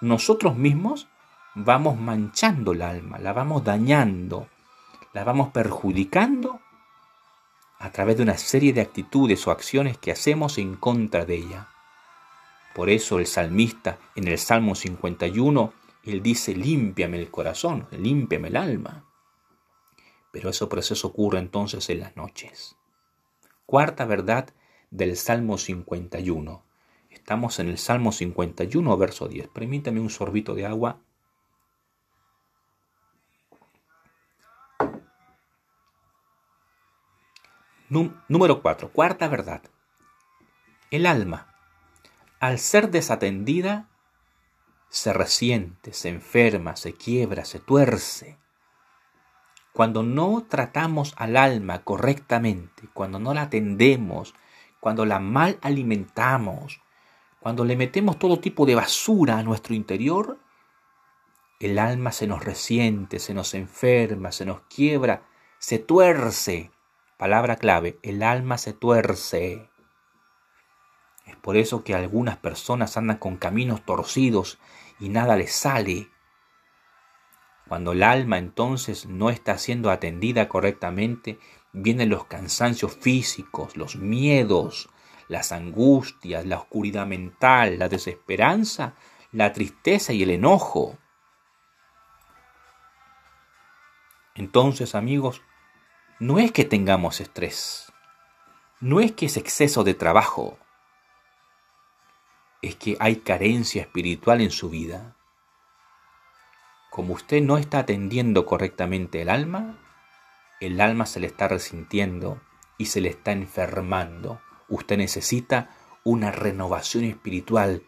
[0.00, 1.06] nosotros mismos
[1.54, 4.48] vamos manchando el alma, la vamos dañando,
[5.12, 6.60] la vamos perjudicando
[7.78, 11.68] a través de una serie de actitudes o acciones que hacemos en contra de ella.
[12.74, 15.72] Por eso el salmista en el Salmo 51,
[16.04, 19.04] él dice, límpiame el corazón, límpiame el alma.
[20.32, 22.76] Pero ese proceso ocurre entonces en las noches.
[23.66, 24.50] Cuarta verdad
[24.90, 26.64] del Salmo 51.
[27.10, 29.48] Estamos en el Salmo 51, verso 10.
[29.48, 31.00] Permítame un sorbito de agua
[38.28, 38.90] Número 4.
[38.90, 39.62] Cuarta verdad.
[40.90, 41.53] El alma,
[42.44, 43.88] al ser desatendida,
[44.90, 48.36] se resiente, se enferma, se quiebra, se tuerce.
[49.72, 54.34] Cuando no tratamos al alma correctamente, cuando no la atendemos,
[54.78, 56.82] cuando la mal alimentamos,
[57.40, 60.38] cuando le metemos todo tipo de basura a nuestro interior,
[61.60, 65.26] el alma se nos resiente, se nos enferma, se nos quiebra,
[65.58, 66.70] se tuerce.
[67.16, 69.70] Palabra clave, el alma se tuerce.
[71.42, 74.58] Por eso que algunas personas andan con caminos torcidos
[75.00, 76.08] y nada les sale.
[77.68, 81.38] Cuando el alma entonces no está siendo atendida correctamente,
[81.72, 84.90] vienen los cansancios físicos, los miedos,
[85.28, 88.94] las angustias, la oscuridad mental, la desesperanza,
[89.32, 90.98] la tristeza y el enojo.
[94.34, 95.42] Entonces, amigos,
[96.18, 97.92] no es que tengamos estrés,
[98.80, 100.58] no es que es exceso de trabajo,
[102.66, 105.16] es que hay carencia espiritual en su vida.
[106.90, 109.78] Como usted no está atendiendo correctamente el alma,
[110.60, 112.40] el alma se le está resintiendo
[112.78, 114.40] y se le está enfermando.
[114.68, 115.70] Usted necesita
[116.04, 117.82] una renovación espiritual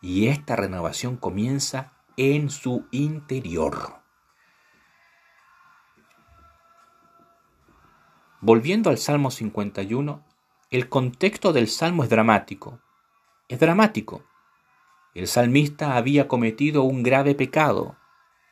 [0.00, 4.00] y esta renovación comienza en su interior.
[8.40, 10.24] Volviendo al Salmo 51,
[10.70, 12.80] el contexto del Salmo es dramático.
[13.52, 14.24] Es dramático.
[15.12, 17.98] El salmista había cometido un grave pecado,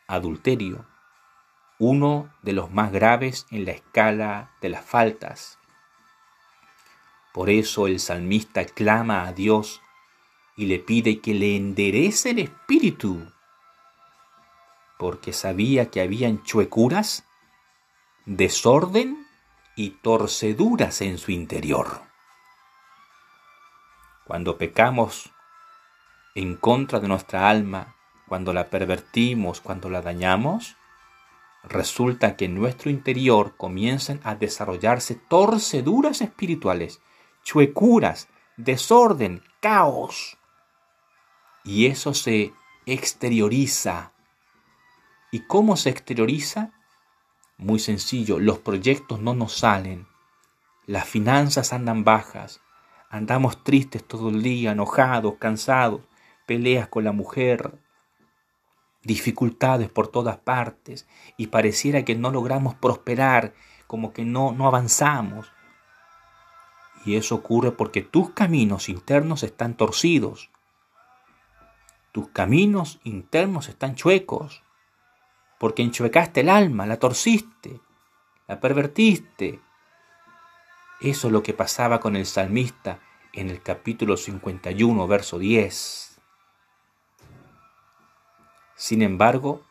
[0.07, 0.85] adulterio,
[1.79, 5.59] uno de los más graves en la escala de las faltas.
[7.33, 9.81] Por eso el salmista clama a Dios
[10.55, 13.33] y le pide que le enderece el espíritu,
[14.99, 17.25] porque sabía que habían chuecuras,
[18.27, 19.27] desorden
[19.77, 22.10] y torceduras en su interior.
[24.31, 25.33] Cuando pecamos
[26.37, 27.97] en contra de nuestra alma,
[28.29, 30.77] cuando la pervertimos, cuando la dañamos,
[31.65, 37.01] resulta que en nuestro interior comienzan a desarrollarse torceduras espirituales,
[37.43, 40.39] chuecuras, desorden, caos.
[41.65, 42.53] Y eso se
[42.87, 44.13] exterioriza.
[45.33, 46.71] ¿Y cómo se exterioriza?
[47.57, 50.07] Muy sencillo, los proyectos no nos salen,
[50.87, 52.61] las finanzas andan bajas,
[53.11, 56.01] andamos tristes todo el día, enojados, cansados,
[56.47, 57.79] peleas con la mujer,
[59.03, 63.53] dificultades por todas partes y pareciera que no logramos prosperar,
[63.87, 65.53] como que no, no avanzamos.
[67.05, 70.51] Y eso ocurre porque tus caminos internos están torcidos.
[72.13, 74.63] Tus caminos internos están chuecos.
[75.59, 77.81] Porque enchuecaste el alma, la torciste,
[78.47, 79.61] la pervertiste.
[81.01, 83.01] Eso es lo que pasaba con el salmista
[83.33, 86.21] en el capítulo 51, verso 10.
[88.77, 89.65] Sin embargo,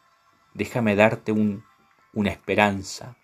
[0.55, 3.15] déjame darte una esperanza.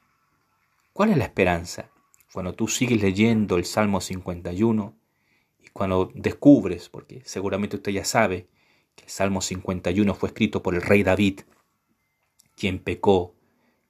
[0.93, 1.89] ¿Cuál es la esperanza?
[2.31, 4.93] Cuando tú sigues leyendo el Salmo 51
[5.63, 8.47] y cuando descubres, porque seguramente usted ya sabe,
[8.95, 11.41] que el Salmo 51 fue escrito por el rey David,
[12.55, 13.33] quien pecó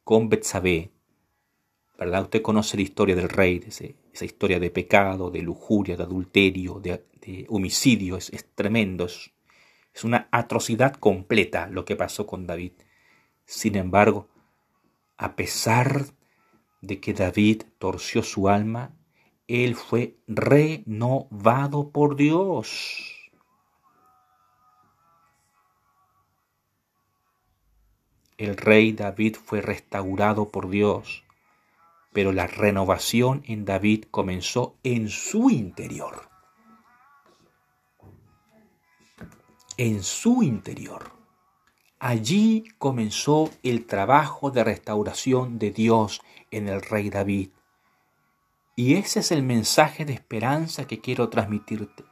[0.06, 0.94] con Betsabé,
[1.97, 2.23] ¿verdad?
[2.23, 7.45] Usted conoce la historia del rey, esa historia de pecado, de lujuria, de adulterio, de,
[7.49, 12.73] homicidio, es, es tremendo, es una atrocidad completa lo que pasó con David.
[13.45, 14.27] Sin embargo,
[15.17, 16.05] a pesar
[16.81, 18.93] de que David torció su alma,
[19.47, 23.31] él fue renovado por Dios.
[28.38, 31.24] El rey David fue restaurado por Dios,
[32.15, 36.30] pero la renovación en David comenzó en su interior.
[39.78, 41.12] en su interior.
[41.99, 47.49] Allí comenzó el trabajo de restauración de Dios en el rey David.
[48.75, 52.04] Y ese es el mensaje de esperanza que quiero transmitirte.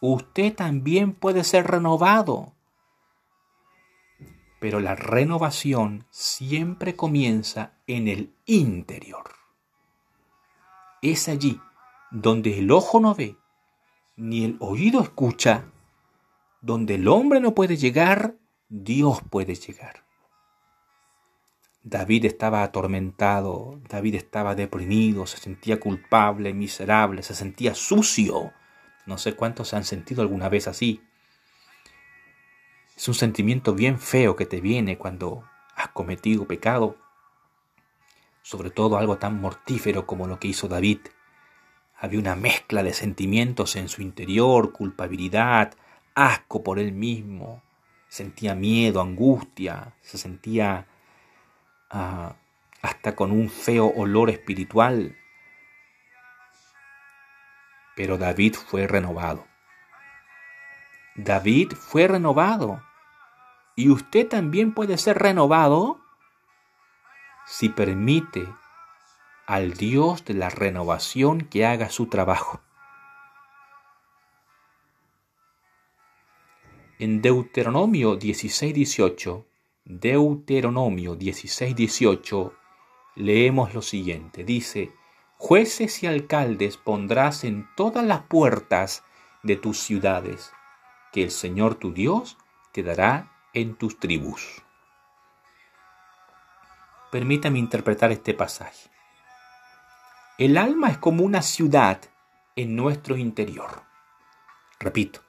[0.00, 2.54] Usted también puede ser renovado.
[4.60, 9.30] Pero la renovación siempre comienza en el interior.
[11.02, 11.60] Es allí
[12.10, 13.36] donde el ojo no ve,
[14.16, 15.70] ni el oído escucha,
[16.60, 18.36] donde el hombre no puede llegar,
[18.68, 20.04] Dios puede llegar.
[21.82, 28.54] David estaba atormentado, David estaba deprimido, se sentía culpable, miserable, se sentía sucio.
[29.04, 31.02] No sé cuántos se han sentido alguna vez así.
[32.96, 35.44] Es un sentimiento bien feo que te viene cuando
[35.74, 36.96] has cometido pecado,
[38.44, 40.98] sobre todo algo tan mortífero como lo que hizo David.
[41.98, 45.72] Había una mezcla de sentimientos en su interior, culpabilidad,
[46.14, 47.62] asco por él mismo,
[48.06, 50.86] sentía miedo, angustia, se sentía
[51.88, 52.36] ah,
[52.82, 55.16] hasta con un feo olor espiritual.
[57.96, 59.46] Pero David fue renovado.
[61.16, 62.82] David fue renovado.
[63.74, 66.03] Y usted también puede ser renovado
[67.46, 68.46] si permite
[69.46, 72.60] al Dios de la renovación que haga su trabajo.
[76.98, 79.44] En Deuteronomio 16:18,
[79.84, 82.52] Deuteronomio 16:18,
[83.16, 84.44] leemos lo siguiente.
[84.44, 84.92] Dice,
[85.36, 89.04] jueces y alcaldes pondrás en todas las puertas
[89.42, 90.52] de tus ciudades,
[91.12, 92.38] que el Señor tu Dios
[92.72, 94.63] te dará en tus tribus.
[97.14, 98.90] Permítame interpretar este pasaje.
[100.36, 102.00] El alma es como una ciudad
[102.56, 103.84] en nuestro interior.
[104.80, 105.20] Repito,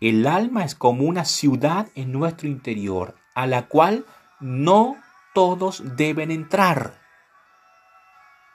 [0.00, 4.04] el alma es como una ciudad en nuestro interior a la cual
[4.40, 4.96] no
[5.32, 7.00] todos deben entrar.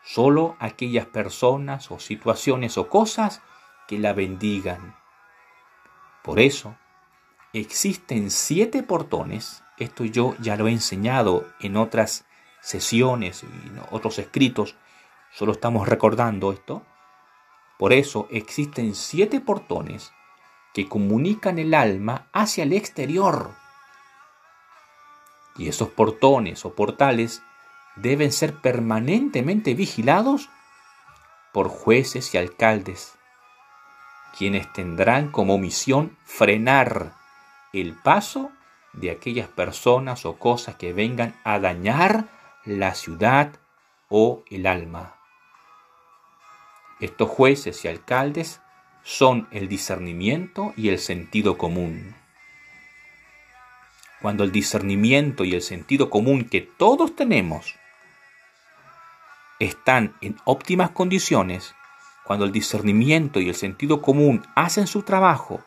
[0.03, 3.41] Solo aquellas personas o situaciones o cosas
[3.87, 4.93] que la bendigan.
[6.21, 6.75] Por eso,
[7.53, 12.26] existen siete portones, esto yo ya lo he enseñado en otras
[12.61, 13.47] sesiones y
[13.91, 14.75] otros escritos,
[15.33, 16.83] solo estamos recordando esto.
[17.77, 20.11] Por eso existen siete portones
[20.73, 23.51] que comunican el alma hacia el exterior.
[25.57, 27.41] Y esos portones o portales
[27.95, 30.49] deben ser permanentemente vigilados
[31.51, 33.17] por jueces y alcaldes,
[34.37, 37.13] quienes tendrán como misión frenar
[37.73, 38.51] el paso
[38.93, 42.36] de aquellas personas o cosas que vengan a dañar
[42.67, 43.53] la ciudad
[44.09, 45.15] o el alma.
[46.99, 48.61] Estos jueces y alcaldes
[49.03, 52.13] son el discernimiento y el sentido común.
[54.19, 57.75] cuando el discernimiento y el sentido común que todos tenemos
[59.59, 61.75] están en óptimas condiciones,
[62.23, 65.63] cuando el discernimiento y el sentido común hacen su trabajo,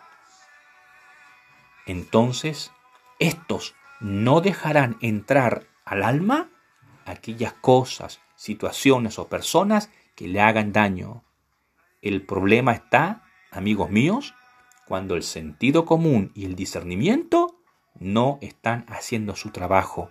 [1.86, 2.72] entonces
[3.20, 6.49] estos no dejarán entrar al alma
[7.10, 11.24] aquellas cosas, situaciones o personas que le hagan daño.
[12.02, 14.34] El problema está, amigos míos,
[14.86, 17.60] cuando el sentido común y el discernimiento
[17.98, 20.10] no están haciendo su trabajo.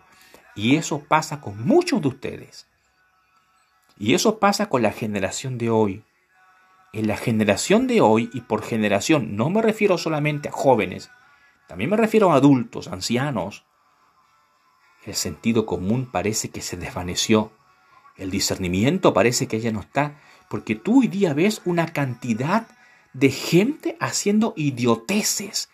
[0.55, 2.67] Y eso pasa con muchos de ustedes.
[3.97, 6.03] Y eso pasa con la generación de hoy.
[6.93, 11.11] En la generación de hoy, y por generación no me refiero solamente a jóvenes,
[11.67, 13.65] también me refiero a adultos, ancianos,
[15.05, 17.51] el sentido común parece que se desvaneció.
[18.17, 20.19] El discernimiento parece que ya no está,
[20.49, 22.67] porque tú hoy día ves una cantidad
[23.13, 25.69] de gente haciendo idioteces,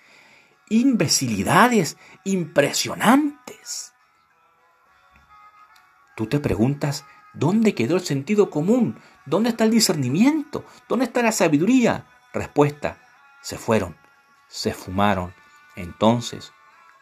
[0.69, 3.93] imbecilidades impresionantes.
[6.15, 8.99] Tú te preguntas, ¿dónde quedó el sentido común?
[9.25, 10.65] ¿Dónde está el discernimiento?
[10.87, 12.05] ¿Dónde está la sabiduría?
[12.33, 13.01] Respuesta,
[13.41, 13.97] se fueron,
[14.47, 15.33] se fumaron.
[15.75, 16.53] Entonces,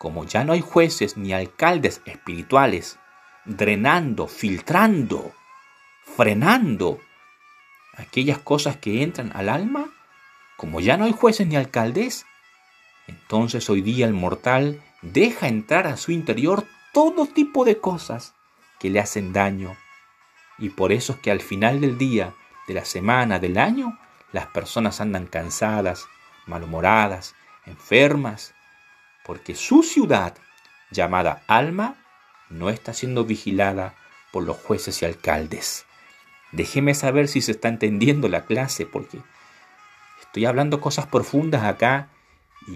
[0.03, 2.99] como ya no hay jueces ni alcaldes espirituales
[3.45, 5.31] drenando, filtrando,
[6.17, 6.99] frenando
[7.95, 9.93] aquellas cosas que entran al alma,
[10.57, 12.25] como ya no hay jueces ni alcaldes,
[13.07, 18.35] entonces hoy día el mortal deja entrar a su interior todo tipo de cosas
[18.81, 19.77] que le hacen daño.
[20.57, 22.33] Y por eso es que al final del día,
[22.67, 23.97] de la semana, del año,
[24.33, 26.07] las personas andan cansadas,
[26.45, 27.35] malhumoradas,
[27.65, 28.52] enfermas,
[29.23, 30.35] porque su ciudad,
[30.91, 31.95] llamada Alma,
[32.49, 33.95] no está siendo vigilada
[34.31, 35.85] por los jueces y alcaldes.
[36.51, 39.19] Déjeme saber si se está entendiendo la clase, porque
[40.21, 42.09] estoy hablando cosas profundas acá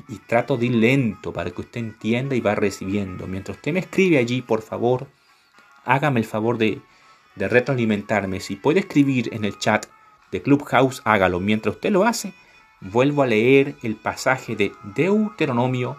[0.10, 3.28] y, trato de ir lento para que usted entienda y va recibiendo.
[3.28, 5.08] Mientras usted me escribe allí, por favor,
[5.86, 6.82] hágame el favor de,
[7.36, 8.39] de retroalimentarme.
[8.39, 9.86] Si puede escribir en el chat
[10.32, 11.39] de Clubhouse, hágalo.
[11.39, 12.34] Mientras usted lo hace,
[12.82, 15.98] vuelvo a leer el pasaje de Deuteronomio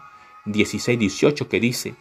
[0.53, 1.95] 16-18 que dice,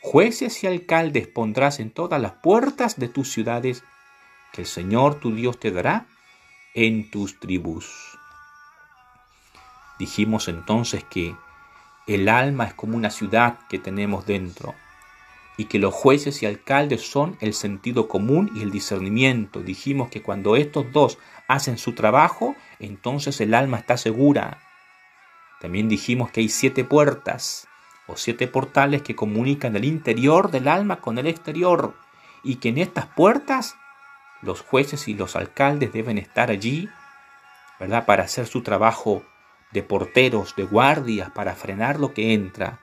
[0.00, 3.82] jueces y alcaldes pondrás en todas las puertas de tus ciudades
[4.52, 6.06] que el Señor tu Dios te dará
[6.74, 8.18] en tus tribus.
[9.98, 11.34] Dijimos entonces que
[12.06, 14.74] el alma es como una ciudad que tenemos dentro
[15.56, 19.60] y que los jueces y alcaldes son el sentido común y el discernimiento.
[19.60, 21.18] Dijimos que cuando estos dos
[21.48, 24.60] hacen su trabajo, entonces el alma está segura.
[25.60, 27.66] También dijimos que hay siete puertas
[28.06, 31.94] o siete portales que comunican el interior del alma con el exterior
[32.42, 33.76] y que en estas puertas
[34.42, 36.88] los jueces y los alcaldes deben estar allí,
[37.80, 38.06] ¿verdad?
[38.06, 39.24] Para hacer su trabajo
[39.72, 42.80] de porteros, de guardias, para frenar lo que entra.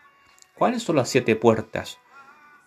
[0.55, 1.99] ¿Cuáles son las siete puertas?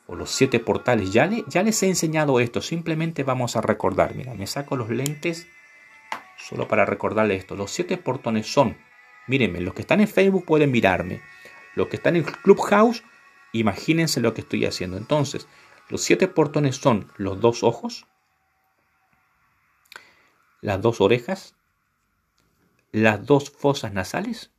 [0.07, 1.13] O los siete portales.
[1.13, 4.15] Ya, ya les he enseñado esto, simplemente vamos a recordar.
[4.15, 5.47] Mira, me saco los lentes
[6.39, 7.57] solo para recordarle esto.
[7.57, 8.77] Los siete portones son,
[9.27, 11.21] mírenme, los que están en Facebook pueden mirarme.
[11.77, 13.05] Los que están en Clubhouse,
[13.53, 14.97] imagínense lo que estoy haciendo.
[14.97, 15.47] Entonces,
[15.89, 18.07] los siete portones son los dos ojos,
[20.63, 21.55] las dos orejas,
[22.91, 24.51] las dos fosas nasales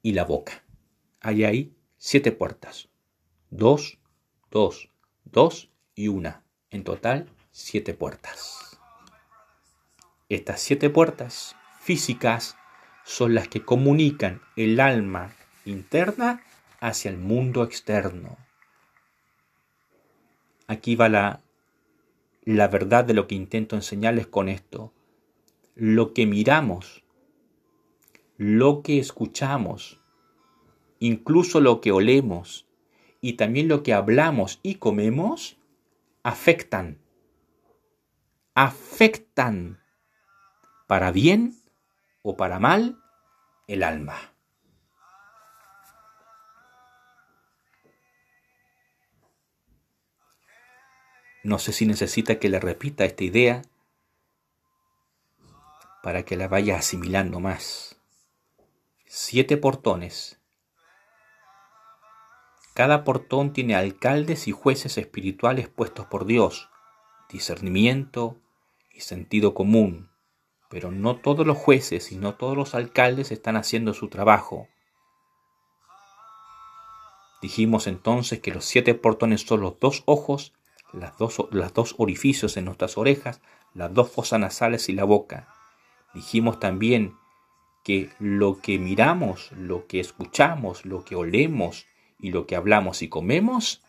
[0.00, 0.62] y la boca.
[1.20, 2.88] Hay ahí siete puertas.
[3.50, 3.98] Dos,
[4.50, 4.90] dos,
[5.24, 6.44] dos y una.
[6.70, 8.78] En total, siete puertas.
[10.28, 12.56] Estas siete puertas físicas
[13.04, 15.34] son las que comunican el alma
[15.64, 16.42] interna
[16.80, 18.36] hacia el mundo externo.
[20.66, 24.92] Aquí va la, verdad de lo que intento enseñarles con esto.
[25.74, 27.04] Lo que miramos,
[28.36, 30.00] lo que escuchamos,
[30.98, 32.66] incluso lo que olemos
[33.20, 35.56] y también lo que hablamos y comemos,
[36.22, 36.98] afectan.
[38.54, 39.80] Afectan
[40.86, 41.54] para bien
[42.22, 42.98] o para mal
[43.68, 44.37] el alma.
[51.48, 53.62] No sé si necesita que le repita esta idea
[56.02, 57.96] para que la vaya asimilando más.
[59.06, 60.42] Siete portones.
[62.74, 66.68] Cada portón tiene alcaldes y jueces espirituales puestos por Dios,
[67.30, 68.36] discernimiento
[68.92, 70.10] y sentido común.
[70.68, 74.68] Pero no todos los jueces y no todos los alcaldes están haciendo su trabajo.
[77.40, 80.52] Dijimos entonces que los siete portones son los dos ojos
[80.92, 81.36] las dos,
[81.74, 83.40] dos orificios en nuestras orejas,
[83.74, 85.48] las dos fosas nasales y la boca.
[86.14, 87.16] Dijimos también
[87.84, 91.86] que lo que miramos, lo que escuchamos, lo que olemos
[92.18, 93.82] y lo que hablamos y comemos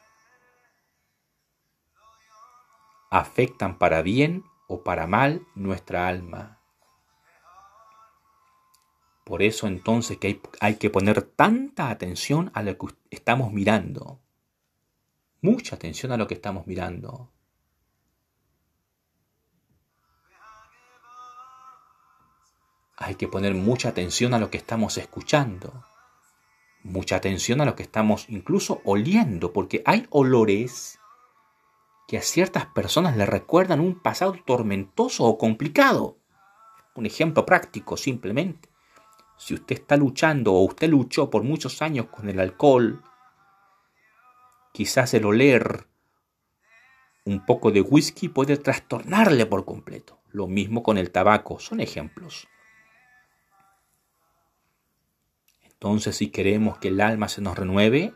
[3.09, 6.59] afectan para bien o para mal nuestra alma.
[9.23, 14.19] Por eso entonces que hay, hay, que poner tanta atención a lo que estamos mirando.
[15.41, 17.31] Mucha atención a lo que estamos mirando.
[22.97, 25.85] Hay que poner mucha atención a lo que estamos escuchando.
[26.83, 30.99] Mucha atención a lo que estamos incluso oliendo, porque hay olores
[32.09, 36.17] que a ciertas personas le recuerdan un pasado tormentoso o complicado.
[36.95, 38.67] Un ejemplo práctico, simplemente.
[39.37, 43.01] Si usted está luchando o usted luchó por muchos años con el alcohol,
[44.79, 45.87] quizás el oler
[47.25, 50.21] un poco de whisky puede trastornarle por completo.
[50.31, 52.47] Lo mismo con el tabaco, son ejemplos.
[55.65, 58.13] Entonces, si queremos que el alma se nos renueve,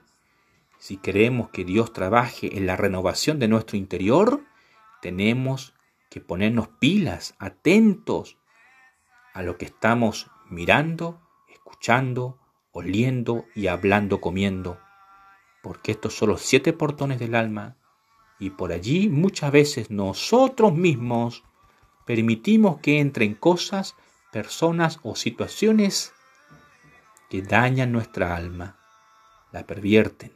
[0.80, 4.46] si queremos que Dios trabaje en la renovación de nuestro interior,
[5.02, 5.74] tenemos
[6.10, 8.38] que ponernos pilas, atentos
[9.34, 12.40] a lo que estamos mirando, escuchando,
[12.72, 14.80] oliendo y hablando, comiendo.
[15.64, 17.78] Porque estos son los siete portones del alma
[18.38, 21.44] y por allí muchas veces nosotros mismos
[22.06, 23.96] permitimos que entren cosas,
[24.34, 26.14] personas o situaciones
[27.30, 28.78] que dañan nuestra alma,
[29.54, 30.34] la pervierten.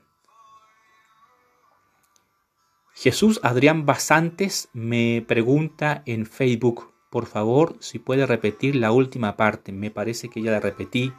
[2.93, 9.71] Jesús Adrián Basantes me pregunta en Facebook, por favor, si puede repetir la última parte.
[9.73, 11.13] Me parece que ya la repetí.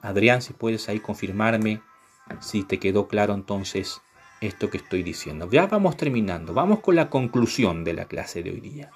[0.00, 1.82] Adrián, si puedes ahí confirmarme
[2.40, 4.00] si te quedó claro entonces
[4.40, 5.48] esto que estoy diciendo.
[5.50, 6.54] Ya vamos terminando.
[6.54, 8.90] Vamos con la conclusión de la clase de hoy día.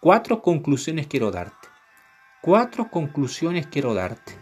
[0.00, 1.68] Cuatro conclusiones quiero darte.
[2.42, 4.38] Cuatro conclusiones quiero darte.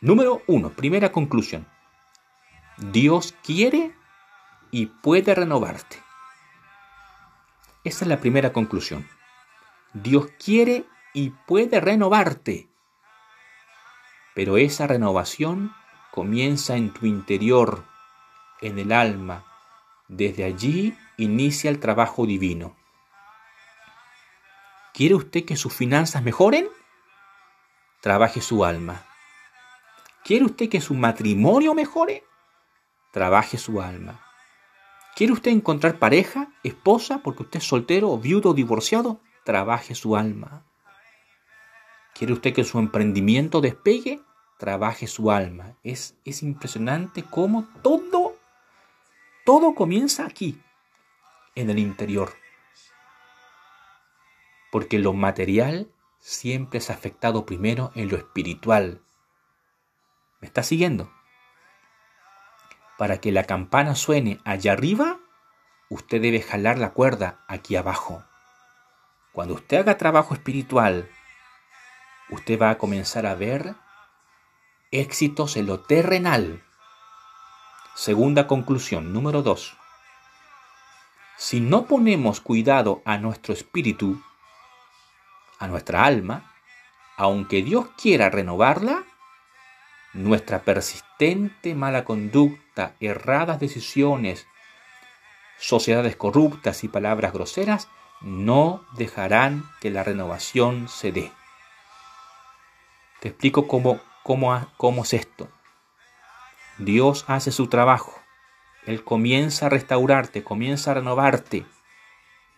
[0.00, 1.66] Número uno, primera conclusión.
[2.78, 3.94] Dios quiere
[4.70, 5.96] y puede renovarte.
[7.84, 9.06] Esa es la primera conclusión.
[9.92, 12.68] Dios quiere y puede renovarte.
[14.34, 15.72] Pero esa renovación
[16.10, 17.84] comienza en tu interior,
[18.60, 19.44] en el alma.
[20.08, 22.76] Desde allí inicia el trabajo divino.
[24.94, 26.68] ¿Quiere usted que sus finanzas mejoren?
[28.00, 29.06] Trabaje su alma.
[30.24, 32.24] ¿Quiere usted que su matrimonio mejore?
[33.10, 34.20] Trabaje su alma.
[35.14, 39.20] ¿Quiere usted encontrar pareja, esposa, porque usted es soltero, viudo o divorciado?
[39.44, 40.64] Trabaje su alma.
[42.14, 44.20] ¿Quiere usted que su emprendimiento despegue?
[44.58, 45.76] Trabaje su alma.
[45.82, 48.36] Es, es impresionante cómo todo,
[49.44, 50.60] todo comienza aquí,
[51.54, 52.32] en el interior.
[54.70, 59.02] Porque lo material siempre es afectado primero en lo espiritual.
[60.40, 61.10] ¿Me está siguiendo?
[62.98, 65.18] Para que la campana suene allá arriba,
[65.88, 68.24] usted debe jalar la cuerda aquí abajo.
[69.32, 71.08] Cuando usted haga trabajo espiritual,
[72.32, 73.74] usted va a comenzar a ver
[74.90, 76.62] éxitos en lo terrenal.
[77.94, 79.76] Segunda conclusión, número dos.
[81.36, 84.22] Si no ponemos cuidado a nuestro espíritu,
[85.58, 86.52] a nuestra alma,
[87.16, 89.04] aunque Dios quiera renovarla,
[90.14, 94.46] nuestra persistente mala conducta, erradas decisiones,
[95.58, 97.88] sociedades corruptas y palabras groseras
[98.20, 101.32] no dejarán que la renovación se dé.
[103.22, 105.48] Te explico cómo, cómo, cómo es esto.
[106.78, 108.12] Dios hace su trabajo.
[108.84, 111.64] Él comienza a restaurarte, comienza a renovarte.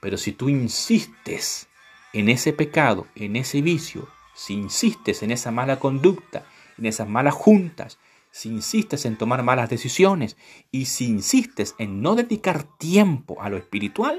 [0.01, 1.69] Pero si tú insistes
[2.15, 6.47] en ese pecado, en ese vicio, si insistes en esa mala conducta,
[6.79, 7.99] en esas malas juntas,
[8.31, 10.39] si insistes en tomar malas decisiones
[10.71, 14.19] y si insistes en no dedicar tiempo a lo espiritual,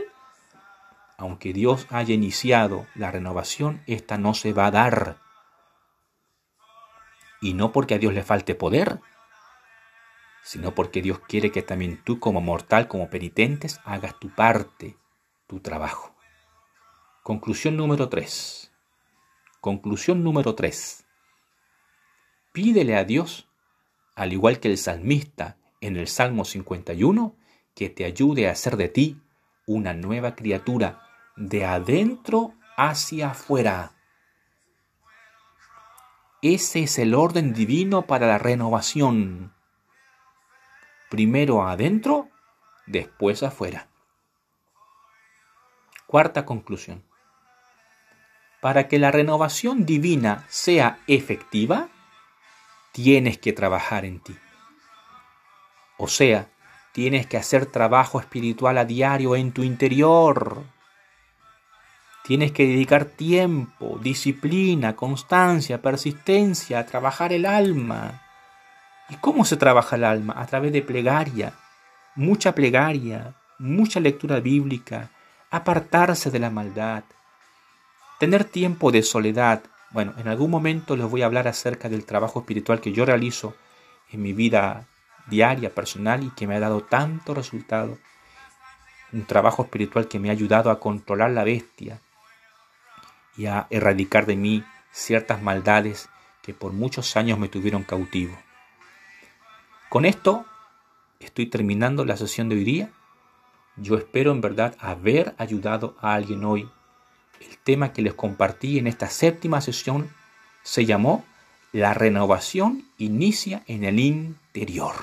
[1.18, 5.25] aunque Dios haya iniciado la renovación, esta no se va a dar.
[7.42, 9.00] Y no porque a Dios le falte poder,
[10.44, 14.96] sino porque Dios quiere que también tú como mortal, como penitentes, hagas tu parte,
[15.48, 16.16] tu trabajo.
[17.24, 18.72] Conclusión número 3.
[19.60, 21.06] Conclusión número 3.
[22.52, 23.50] Pídele a Dios,
[24.16, 27.36] al igual que el salmista en el Salmo 51,
[27.74, 29.20] que te ayude a hacer de ti
[29.66, 31.02] una nueva criatura
[31.36, 33.95] de adentro hacia afuera.
[36.48, 39.52] Ese es el orden divino para la renovación.
[41.10, 42.30] Primero adentro,
[42.86, 43.88] después afuera.
[46.06, 47.04] Cuarta conclusión.
[48.62, 51.90] Para que la renovación divina sea efectiva,
[52.92, 54.38] tienes que trabajar en ti.
[55.98, 56.52] O sea,
[56.92, 60.62] tienes que hacer trabajo espiritual a diario en tu interior.
[62.26, 68.24] Tienes que dedicar tiempo, disciplina, constancia, persistencia a trabajar el alma.
[69.10, 70.34] ¿Y cómo se trabaja el alma?
[70.36, 71.54] A través de plegaria,
[72.16, 75.12] mucha plegaria, mucha lectura bíblica,
[75.52, 77.04] apartarse de la maldad,
[78.20, 79.62] tener tiempo de soledad.
[79.92, 83.54] Bueno, en algún momento les voy a hablar acerca del trabajo espiritual que yo realizo
[84.12, 84.88] en mi vida
[85.28, 88.00] diaria, personal y que me ha dado tanto resultado.
[89.14, 92.02] Un trabajo espiritual que me ha ayudado a controlar la bestia
[93.38, 96.10] y a erradicar de mí ciertas maldades
[96.42, 98.38] que por muchos años me tuvieron cautivo.
[99.90, 100.46] Con esto
[101.20, 102.92] estoy terminando la sesión de hoy día.
[103.78, 106.70] Yo espero en verdad haber ayudado a alguien hoy.
[107.40, 110.10] El tema que les compartí en esta séptima sesión
[110.64, 111.26] se llamó
[111.72, 114.96] La renovación inicia en el interior.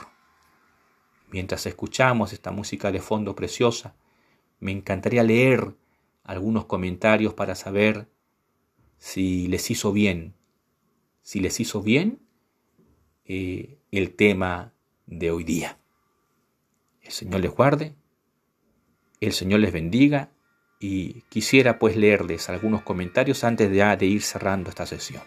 [1.30, 3.94] Mientras escuchamos esta música de fondo preciosa,
[4.60, 5.74] me encantaría leer
[6.24, 8.06] algunos comentarios para saber
[9.02, 10.32] si les hizo bien,
[11.22, 12.20] si les hizo bien
[13.24, 14.74] eh, el tema
[15.06, 15.80] de hoy día.
[17.02, 17.96] El Señor les guarde,
[19.20, 20.30] el Señor les bendiga
[20.78, 25.24] y quisiera pues leerles algunos comentarios antes de, de ir cerrando esta sesión.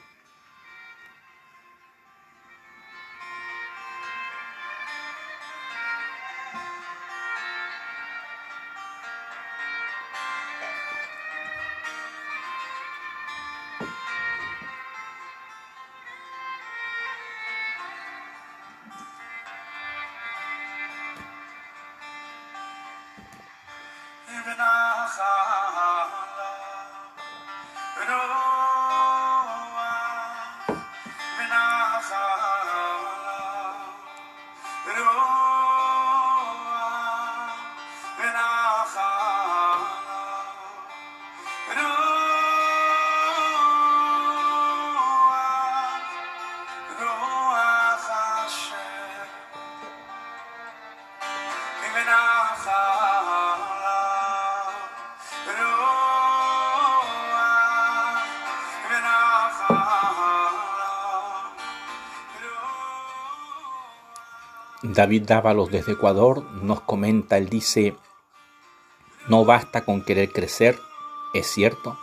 [64.96, 67.98] David Dávalos desde Ecuador nos comenta, él dice,
[69.28, 70.80] no basta con querer crecer,
[71.34, 72.00] es cierto,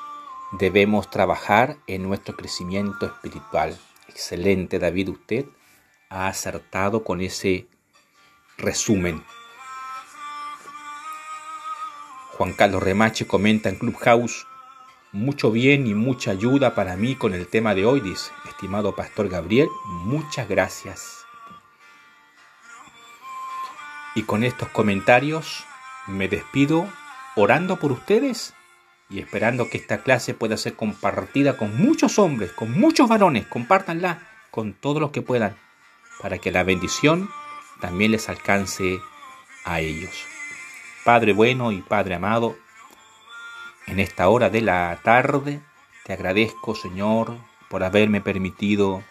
[0.52, 3.78] debemos trabajar en nuestro crecimiento espiritual.
[4.08, 5.46] Excelente David, usted
[6.10, 7.66] ha acertado con ese
[8.58, 9.24] resumen.
[12.36, 14.46] Juan Carlos Remache comenta en Clubhouse,
[15.12, 19.30] mucho bien y mucha ayuda para mí con el tema de hoy, dice, estimado Pastor
[19.30, 19.68] Gabriel,
[20.04, 21.21] muchas gracias.
[24.14, 25.64] Y con estos comentarios
[26.06, 26.88] me despido
[27.36, 28.54] orando por ustedes
[29.08, 33.46] y esperando que esta clase pueda ser compartida con muchos hombres, con muchos varones.
[33.46, 35.56] Compártanla con todos los que puedan
[36.20, 37.30] para que la bendición
[37.80, 39.00] también les alcance
[39.64, 40.24] a ellos.
[41.04, 42.56] Padre bueno y Padre amado,
[43.86, 45.60] en esta hora de la tarde
[46.04, 47.36] te agradezco Señor
[47.68, 49.02] por haberme permitido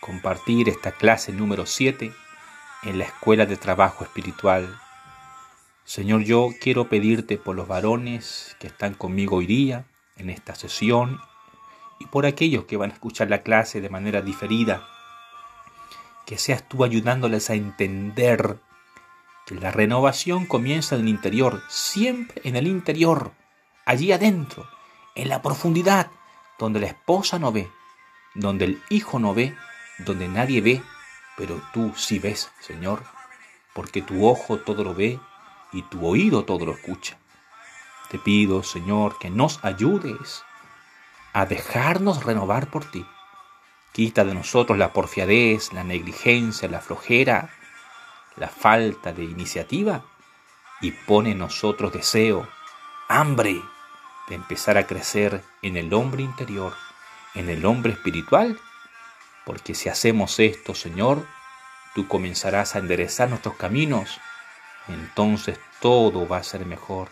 [0.00, 2.12] compartir esta clase número 7
[2.82, 4.78] en la escuela de trabajo espiritual.
[5.84, 11.20] Señor, yo quiero pedirte por los varones que están conmigo hoy día en esta sesión
[12.00, 14.86] y por aquellos que van a escuchar la clase de manera diferida,
[16.26, 18.58] que seas tú ayudándoles a entender
[19.46, 23.32] que la renovación comienza en el interior, siempre en el interior,
[23.84, 24.68] allí adentro,
[25.14, 26.10] en la profundidad,
[26.58, 27.68] donde la esposa no ve,
[28.34, 29.54] donde el hijo no ve,
[29.98, 30.82] donde nadie ve,
[31.36, 33.02] pero tú sí ves, Señor,
[33.74, 35.18] porque tu ojo todo lo ve
[35.72, 37.18] y tu oído todo lo escucha.
[38.10, 40.44] Te pido, Señor, que nos ayudes
[41.32, 43.06] a dejarnos renovar por ti.
[43.92, 47.50] Quita de nosotros la porfiadez, la negligencia, la flojera,
[48.36, 50.04] la falta de iniciativa
[50.80, 52.46] y pone en nosotros deseo,
[53.08, 53.60] hambre
[54.28, 56.74] de empezar a crecer en el hombre interior,
[57.34, 58.58] en el hombre espiritual
[59.44, 61.26] porque si hacemos esto, Señor,
[61.94, 64.20] tú comenzarás a enderezar nuestros caminos,
[64.88, 67.08] entonces todo va a ser mejor.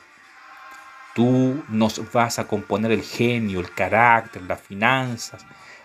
[1.14, 5.44] Tú nos vas a componer el genio, el carácter, las finanzas,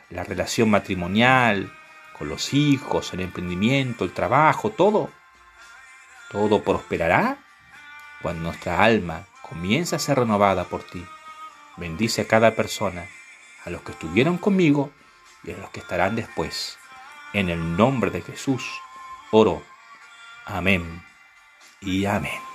[0.09, 1.71] la relación matrimonial,
[2.17, 5.09] con los hijos, el emprendimiento, el trabajo, todo.
[6.31, 7.37] Todo prosperará
[8.21, 11.03] cuando nuestra alma comienza a ser renovada por ti.
[11.77, 13.05] Bendice a cada persona,
[13.65, 14.91] a los que estuvieron conmigo
[15.45, 16.77] y a los que estarán después.
[17.33, 18.63] En el nombre de Jesús,
[19.31, 19.63] oro.
[20.45, 21.03] Amén
[21.81, 22.54] y amén.